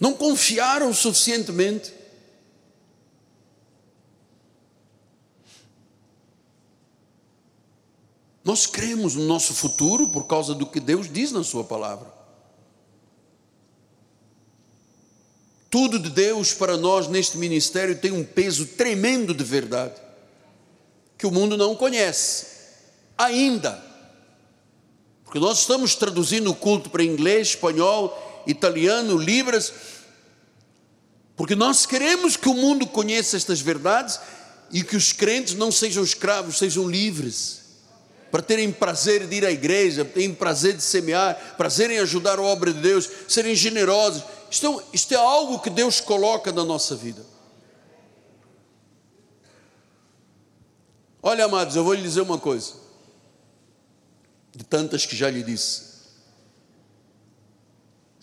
[0.00, 1.92] Não confiaram suficientemente.
[8.44, 12.14] Nós cremos no nosso futuro por causa do que Deus diz na Sua palavra.
[15.68, 20.00] Tudo de Deus para nós neste ministério tem um peso tremendo de verdade,
[21.18, 22.46] que o mundo não conhece,
[23.18, 23.84] ainda.
[25.24, 28.16] Porque nós estamos traduzindo o culto para inglês, espanhol,
[28.46, 29.72] italiano, libras,
[31.36, 34.18] porque nós queremos que o mundo conheça estas verdades
[34.72, 37.66] e que os crentes não sejam escravos, sejam livres
[38.30, 42.42] para terem prazer de ir à igreja, terem prazer de semear, prazer em ajudar a
[42.42, 44.22] obra de Deus, serem generosos.
[44.50, 47.24] Isto, isto é algo que Deus coloca na nossa vida.
[51.22, 52.74] Olha, amados, eu vou lhe dizer uma coisa,
[54.54, 55.95] de tantas que já lhe disse.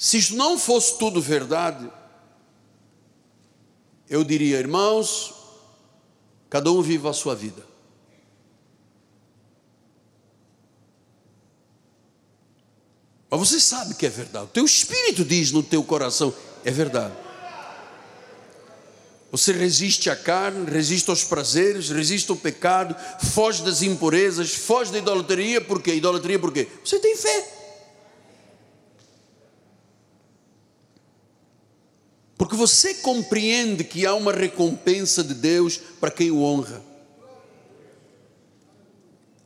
[0.04, 1.90] Se isto não fosse tudo verdade,
[4.10, 5.34] eu diria, irmãos,
[6.50, 7.66] cada um viva a sua vida.
[13.30, 14.44] Mas você sabe que é verdade.
[14.44, 16.36] O teu espírito diz no teu coração,
[16.66, 17.16] é verdade.
[19.32, 22.94] Você resiste à carne, resiste aos prazeres, resiste ao pecado,
[23.32, 25.96] foge das impurezas, foge da idolatria, por quê?
[25.96, 26.68] Idolatria por quê?
[26.84, 27.63] Você tem fé.
[32.54, 36.84] Porque você compreende que há uma recompensa de Deus para quem o honra.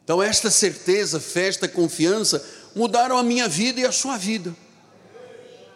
[0.04, 2.46] Então, esta certeza, fé, esta confiança
[2.76, 4.54] mudaram a minha vida e a sua vida.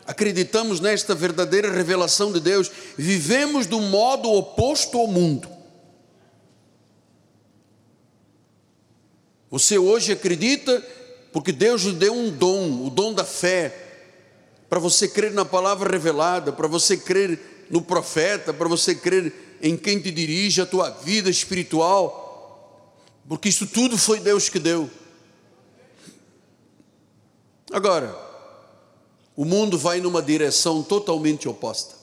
[0.06, 5.50] Acreditamos nesta verdadeira revelação de Deus, vivemos do modo oposto ao mundo.
[9.50, 10.86] Você hoje acredita
[11.32, 13.81] porque Deus lhe deu um dom, o dom da fé,
[14.72, 19.76] para você crer na palavra revelada, para você crer no profeta, para você crer em
[19.76, 22.96] quem te dirige a tua vida espiritual,
[23.28, 24.90] porque isso tudo foi Deus que deu.
[27.70, 28.18] Agora,
[29.36, 31.96] o mundo vai numa direção totalmente oposta.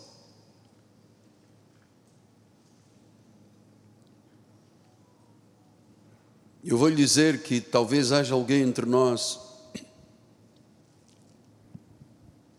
[6.62, 9.47] Eu vou lhe dizer que talvez haja alguém entre nós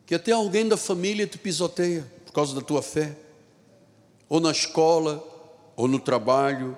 [0.10, 3.16] que até alguém da família te pisoteia por causa da tua fé,
[4.28, 5.24] ou na escola,
[5.76, 6.76] ou no trabalho,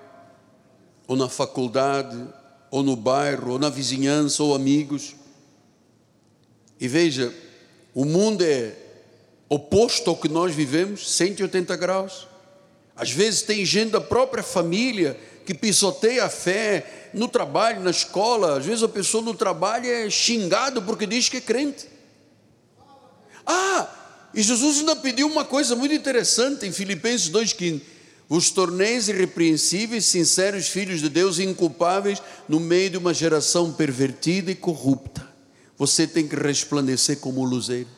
[1.08, 2.28] ou na faculdade,
[2.70, 5.16] ou no bairro, ou na vizinhança, ou amigos.
[6.78, 7.34] E veja,
[7.94, 8.76] o mundo é
[9.48, 12.28] oposto ao que nós vivemos, 180 graus.
[12.94, 18.58] Às vezes tem gente da própria família que pisoteia a fé no trabalho, na escola.
[18.58, 22.01] Às vezes a pessoa no trabalho é xingado porque diz que é crente.
[23.46, 23.88] Ah,
[24.34, 27.82] e Jesus ainda pediu uma coisa muito interessante em Filipenses 2,15:
[28.30, 34.56] Os torneis irrepreensíveis, sinceros filhos de Deus, inculpáveis no meio de uma geração pervertida e
[34.56, 35.32] corrupta
[35.82, 37.90] você tem que resplandecer como luzeiro.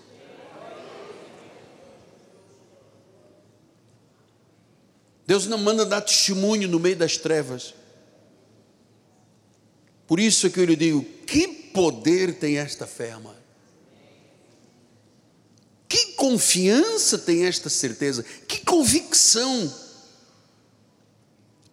[5.28, 7.76] Deus não manda dar testemunho no meio das trevas.
[10.08, 13.43] Por isso é que eu lhe digo: que poder tem esta fé, amado?
[15.94, 18.24] Que confiança tem esta certeza?
[18.24, 19.72] Que convicção?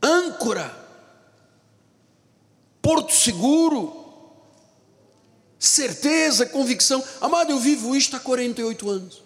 [0.03, 0.71] Âncora,
[2.83, 3.97] porto seguro
[5.59, 7.03] certeza, convicção.
[7.19, 9.23] Amado, eu vivo isto há 48 anos.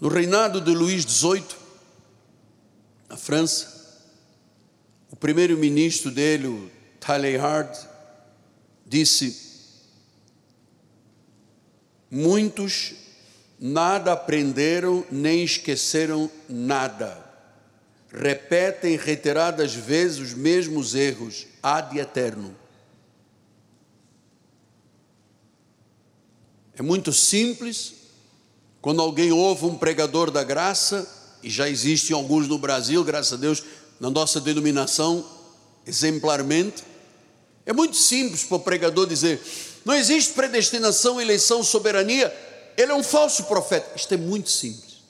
[0.00, 1.44] No reinado de Luís XVIII,
[3.08, 4.10] na França,
[5.08, 7.72] o primeiro-ministro dele, o Talleyrand,
[8.86, 9.48] disse:
[12.10, 12.94] muitos
[13.58, 17.26] nada aprenderam nem esqueceram nada.
[18.10, 22.56] Repetem reiteradas vezes os mesmos erros, ad eterno.
[26.74, 27.94] É muito simples
[28.80, 31.06] quando alguém ouve um pregador da graça,
[31.42, 33.62] e já existem alguns no Brasil, graças a Deus,
[34.00, 35.26] na nossa denominação,
[35.84, 36.84] exemplarmente.
[37.68, 39.38] É muito simples para o pregador dizer:
[39.84, 42.34] não existe predestinação, eleição, soberania.
[42.78, 43.92] Ele é um falso profeta.
[43.94, 45.02] Isto é muito simples.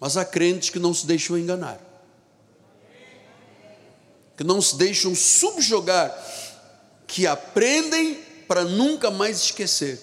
[0.00, 1.78] Mas há crentes que não se deixam enganar,
[4.34, 6.10] que não se deixam subjogar,
[7.06, 8.14] que aprendem
[8.48, 10.00] para nunca mais esquecer,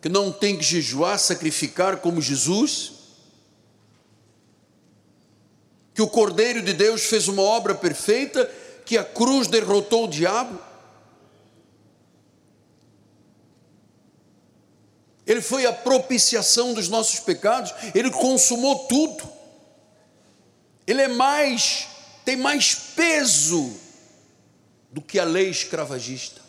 [0.00, 2.92] que não tem que jejuar, sacrificar como Jesus,
[5.96, 8.44] que o Cordeiro de Deus fez uma obra perfeita,
[8.84, 10.60] que a cruz derrotou o diabo.
[15.26, 19.26] Ele foi a propiciação dos nossos pecados, ele consumou tudo.
[20.86, 21.88] Ele é mais,
[22.26, 23.74] tem mais peso
[24.92, 26.42] do que a lei escravagista.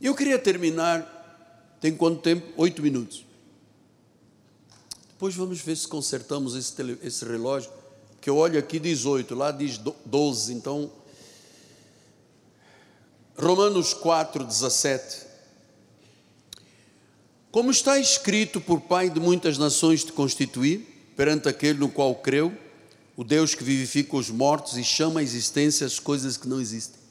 [0.00, 2.50] E eu queria terminar, tem quanto tempo?
[2.56, 3.26] Oito minutos.
[5.14, 7.70] Depois vamos ver se consertamos esse, tele, esse relógio,
[8.20, 10.90] que eu olho aqui 18, lá diz 12, então.
[13.36, 15.26] Romanos 4, 17.
[17.52, 20.78] Como está escrito por Pai de muitas nações te constituí,
[21.16, 22.52] perante aquele no qual creu,
[23.16, 27.03] o Deus que vivifica os mortos e chama à existência as coisas que não existem.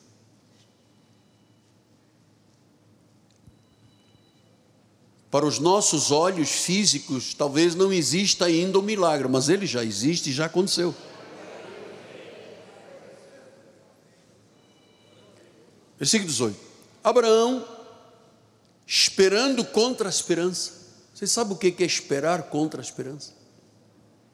[5.33, 10.29] Para os nossos olhos físicos, talvez não exista ainda o milagre, mas ele já existe
[10.29, 10.93] e já aconteceu.
[15.97, 16.55] Versículo 18:
[17.03, 17.67] Abraão,
[18.85, 20.71] esperando contra a esperança.
[21.15, 23.31] Você sabe o que é esperar contra a esperança?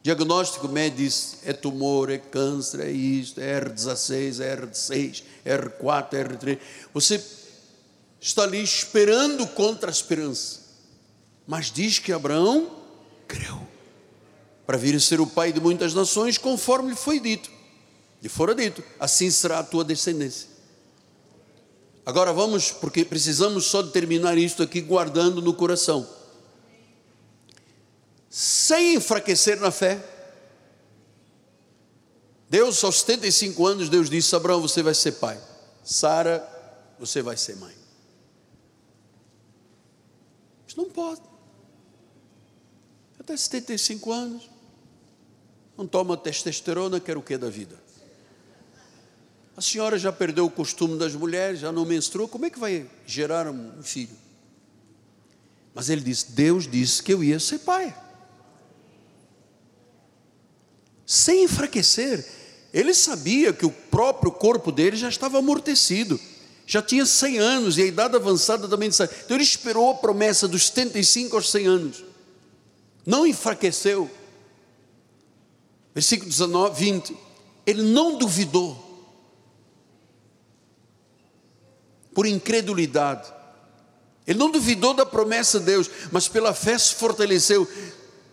[0.04, 6.14] Diagnóstico médico diz: é tumor, é câncer, é isto, é R16, é R6, é R4,
[6.14, 6.60] é R3.
[6.94, 7.24] Você
[8.20, 10.68] está ali esperando contra a esperança.
[11.50, 12.70] Mas diz que Abraão
[13.28, 13.60] creu
[14.68, 17.50] para vir a ser o pai de muitas nações, conforme lhe foi dito.
[18.22, 20.48] E fora dito: assim será a tua descendência.
[22.06, 26.08] Agora vamos, porque precisamos só de terminar isto aqui guardando no coração.
[28.30, 30.00] Sem enfraquecer na fé.
[32.48, 35.42] Deus, aos 75 anos, Deus disse: Abraão, você vai ser pai.
[35.84, 36.48] Sara,
[37.00, 37.74] você vai ser mãe.
[40.68, 41.29] Mas não pode
[43.30, 44.50] até 75 anos,
[45.78, 47.76] não toma testosterona, quer o que da vida?
[49.56, 52.90] A senhora já perdeu o costume das mulheres, já não menstruou, como é que vai
[53.06, 54.16] gerar um filho?
[55.76, 57.96] Mas ele disse: Deus disse que eu ia ser pai.
[61.06, 62.26] Sem enfraquecer,
[62.74, 66.20] ele sabia que o próprio corpo dele já estava amortecido,
[66.66, 68.90] já tinha 100 anos e a idade avançada também.
[68.90, 72.09] Então ele esperou a promessa dos 75 aos 100 anos
[73.06, 74.10] não enfraqueceu.
[75.94, 77.18] Versículo 19, 20.
[77.66, 78.90] Ele não duvidou,
[82.14, 83.32] por incredulidade.
[84.26, 87.68] Ele não duvidou da promessa de Deus, mas pela fé se fortaleceu.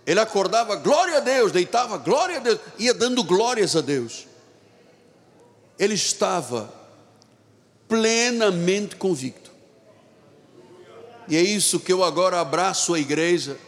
[0.06, 4.26] Ele acordava, glória a Deus, deitava, glória a Deus, ia dando glórias a Deus.
[5.78, 6.72] Ele estava
[7.88, 9.50] plenamente convicto.
[11.28, 13.58] E é isso que eu agora abraço a igreja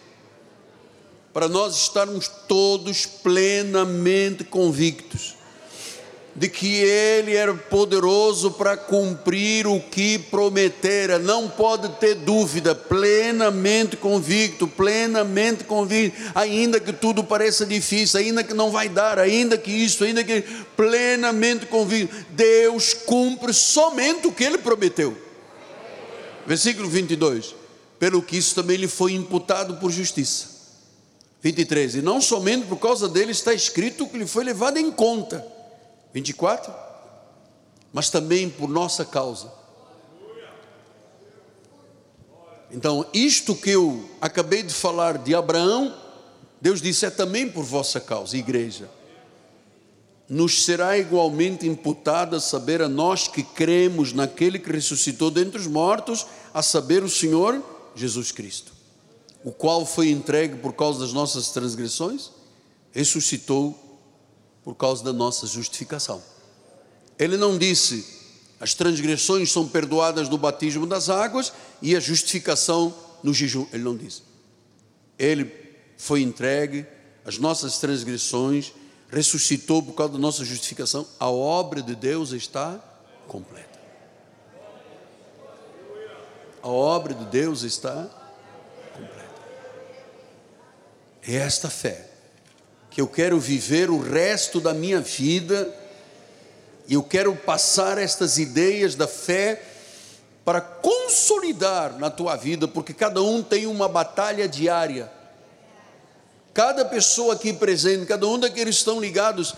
[1.32, 5.38] para nós estarmos todos plenamente convictos
[6.38, 13.96] de que Ele era poderoso para cumprir o que prometera, não pode ter dúvida, plenamente
[13.96, 19.70] convicto, plenamente convicto, ainda que tudo pareça difícil, ainda que não vai dar, ainda que
[19.70, 20.42] isso, ainda que
[20.76, 25.16] plenamente convicto, Deus cumpre somente o que Ele prometeu.
[26.46, 27.54] Versículo 22,
[27.98, 30.57] pelo que isso também lhe foi imputado por justiça
[31.40, 31.96] 23.
[31.96, 35.46] E não somente por causa dele está escrito que lhe foi levado em conta.
[36.12, 36.72] 24.
[37.92, 39.52] Mas também por nossa causa.
[42.70, 45.94] Então, isto que eu acabei de falar de Abraão,
[46.60, 48.90] Deus disse é também por vossa causa, igreja.
[50.28, 56.26] Nos será igualmente imputada saber a nós que cremos naquele que ressuscitou dentre os mortos,
[56.52, 57.62] a saber o Senhor
[57.94, 58.77] Jesus Cristo
[59.48, 62.30] o qual foi entregue por causa das nossas transgressões,
[62.92, 63.74] ressuscitou
[64.62, 66.22] por causa da nossa justificação.
[67.18, 68.04] Ele não disse,
[68.60, 71.50] As transgressões são perdoadas no batismo das águas
[71.80, 73.66] e a justificação no jejum.
[73.72, 74.22] Ele não diz.
[75.18, 75.50] Ele
[75.96, 76.86] foi entregue,
[77.24, 78.74] as nossas transgressões,
[79.08, 81.06] ressuscitou por causa da nossa justificação.
[81.18, 82.78] A obra de Deus está
[83.26, 83.78] completa.
[86.62, 88.17] A obra de Deus está completa.
[91.28, 92.06] É esta fé
[92.90, 95.70] que eu quero viver o resto da minha vida
[96.88, 99.62] e eu quero passar estas ideias da fé
[100.42, 105.12] para consolidar na tua vida, porque cada um tem uma batalha diária.
[106.54, 109.54] Cada pessoa aqui presente, cada um daqueles que estão ligados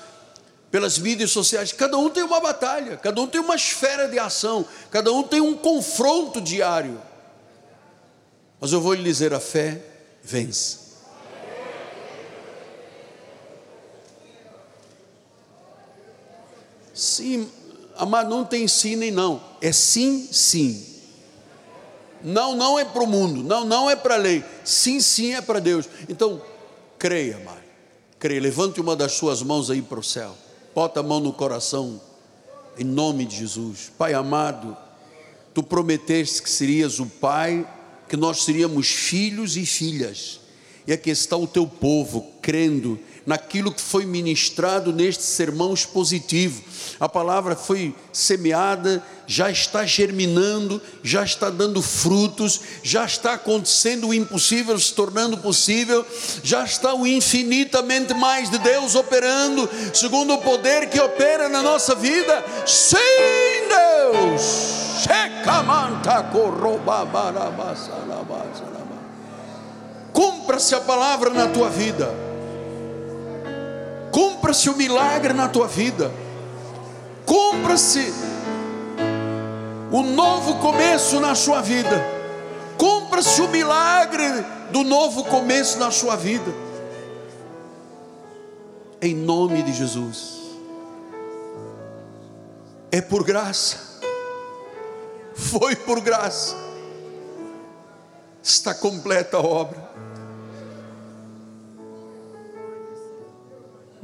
[0.72, 4.66] pelas mídias sociais, cada um tem uma batalha, cada um tem uma esfera de ação,
[4.90, 7.00] cada um tem um confronto diário.
[8.60, 9.80] Mas eu vou lhe dizer: a fé
[10.20, 10.79] vence.
[17.00, 17.48] Sim,
[17.96, 19.42] amado, não tem sim nem não.
[19.62, 20.84] É sim, sim.
[22.22, 23.42] Não, não é para o mundo.
[23.42, 24.44] Não, não é para a lei.
[24.62, 25.88] Sim, sim é para Deus.
[26.10, 26.42] Então,
[26.98, 27.62] creia, amado.
[28.18, 28.38] Creia.
[28.38, 30.36] Levante uma das suas mãos aí para o céu.
[30.74, 31.98] Bota a mão no coração.
[32.78, 33.90] Em nome de Jesus.
[33.96, 34.76] Pai amado,
[35.54, 37.66] tu prometeste que serias o Pai,
[38.10, 40.38] que nós seríamos filhos e filhas.
[40.86, 46.62] E aqui está o teu povo crendo naquilo que foi ministrado neste sermão expositivo.
[46.98, 54.14] A palavra foi semeada, já está germinando, já está dando frutos, já está acontecendo o
[54.14, 56.04] impossível se tornando possível,
[56.42, 61.94] já está o infinitamente mais de Deus operando, segundo o poder que opera na nossa
[61.94, 62.44] vida.
[62.66, 62.96] Sim,
[63.68, 64.80] Deus!
[70.12, 72.29] Cumpra-se a palavra na tua vida
[74.12, 76.12] Cumpra-se o milagre na tua vida.
[77.24, 78.12] Cumpra-se
[79.92, 82.04] o novo começo na sua vida.
[82.76, 84.24] Cumpra-se o milagre
[84.70, 86.52] do novo começo na sua vida.
[89.02, 90.40] Em nome de Jesus.
[92.90, 94.00] É por graça.
[95.34, 96.56] Foi por graça.
[98.42, 99.89] Está completa a obra.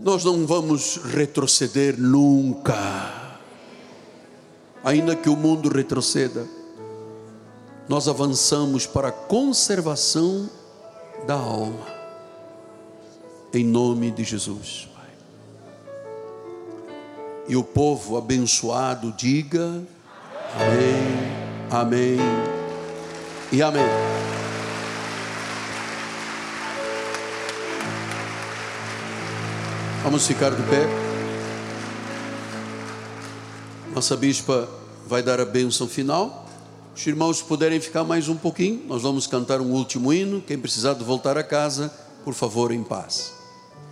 [0.06, 2.76] Nós não vamos retroceder nunca.
[4.84, 6.46] Ainda que o mundo retroceda,
[7.88, 10.48] nós avançamos para a conservação
[11.26, 11.88] da alma.
[13.52, 14.88] Em nome de Jesus.
[17.48, 19.82] E o povo abençoado diga:
[20.54, 22.18] Amém, Amém
[23.50, 24.35] e Amém.
[30.06, 30.86] Vamos ficar de pé.
[33.92, 34.68] Nossa bispa
[35.04, 36.48] vai dar a bênção final.
[36.94, 40.40] Os irmãos puderem ficar mais um pouquinho, nós vamos cantar um último hino.
[40.40, 41.92] Quem precisar de voltar a casa,
[42.24, 43.32] por favor, em paz.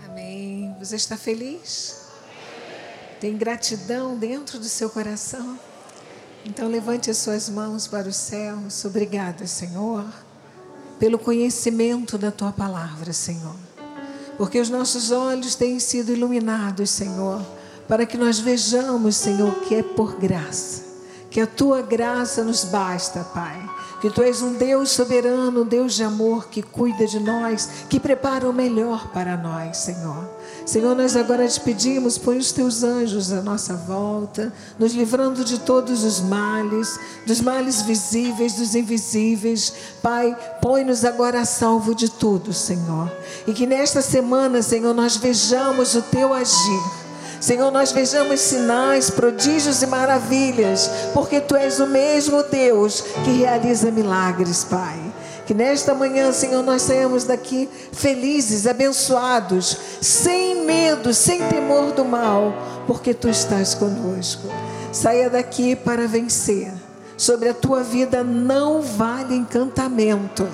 [0.08, 0.72] Amém.
[0.78, 2.02] Você está feliz?
[3.20, 5.58] Tem gratidão dentro do seu coração?
[6.44, 8.84] Então levante as suas mãos para os céus.
[8.84, 10.04] Obrigada, Senhor,
[10.96, 13.63] pelo conhecimento da tua palavra, Senhor
[14.36, 17.40] porque os nossos olhos têm sido iluminados, Senhor,
[17.88, 20.82] para que nós vejamos, Senhor, que é por graça,
[21.30, 23.70] que a tua graça nos basta, Pai.
[24.00, 27.98] Que tu és um Deus soberano, um Deus de amor que cuida de nós, que
[27.98, 30.28] prepara o melhor para nós, Senhor.
[30.66, 35.58] Senhor, nós agora te pedimos, põe os teus anjos à nossa volta, nos livrando de
[35.60, 39.72] todos os males, dos males visíveis, dos invisíveis.
[40.02, 43.12] Pai, põe-nos agora a salvo de tudo, Senhor.
[43.46, 46.82] E que nesta semana, Senhor, nós vejamos o teu agir.
[47.44, 53.90] Senhor, nós vejamos sinais, prodígios e maravilhas, porque tu és o mesmo Deus que realiza
[53.90, 55.13] milagres, Pai.
[55.46, 62.54] Que nesta manhã, Senhor, nós saímos daqui felizes, abençoados, sem medo, sem temor do mal,
[62.86, 64.48] porque tu estás conosco.
[64.92, 66.72] Saia daqui para vencer.
[67.16, 70.48] Sobre a tua vida não vale encantamento.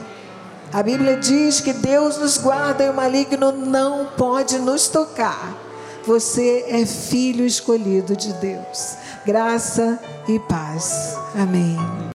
[0.73, 5.57] A Bíblia diz que Deus nos guarda e o maligno não pode nos tocar.
[6.05, 8.97] Você é filho escolhido de Deus.
[9.27, 9.99] Graça
[10.29, 11.15] e paz.
[11.35, 12.01] Amém.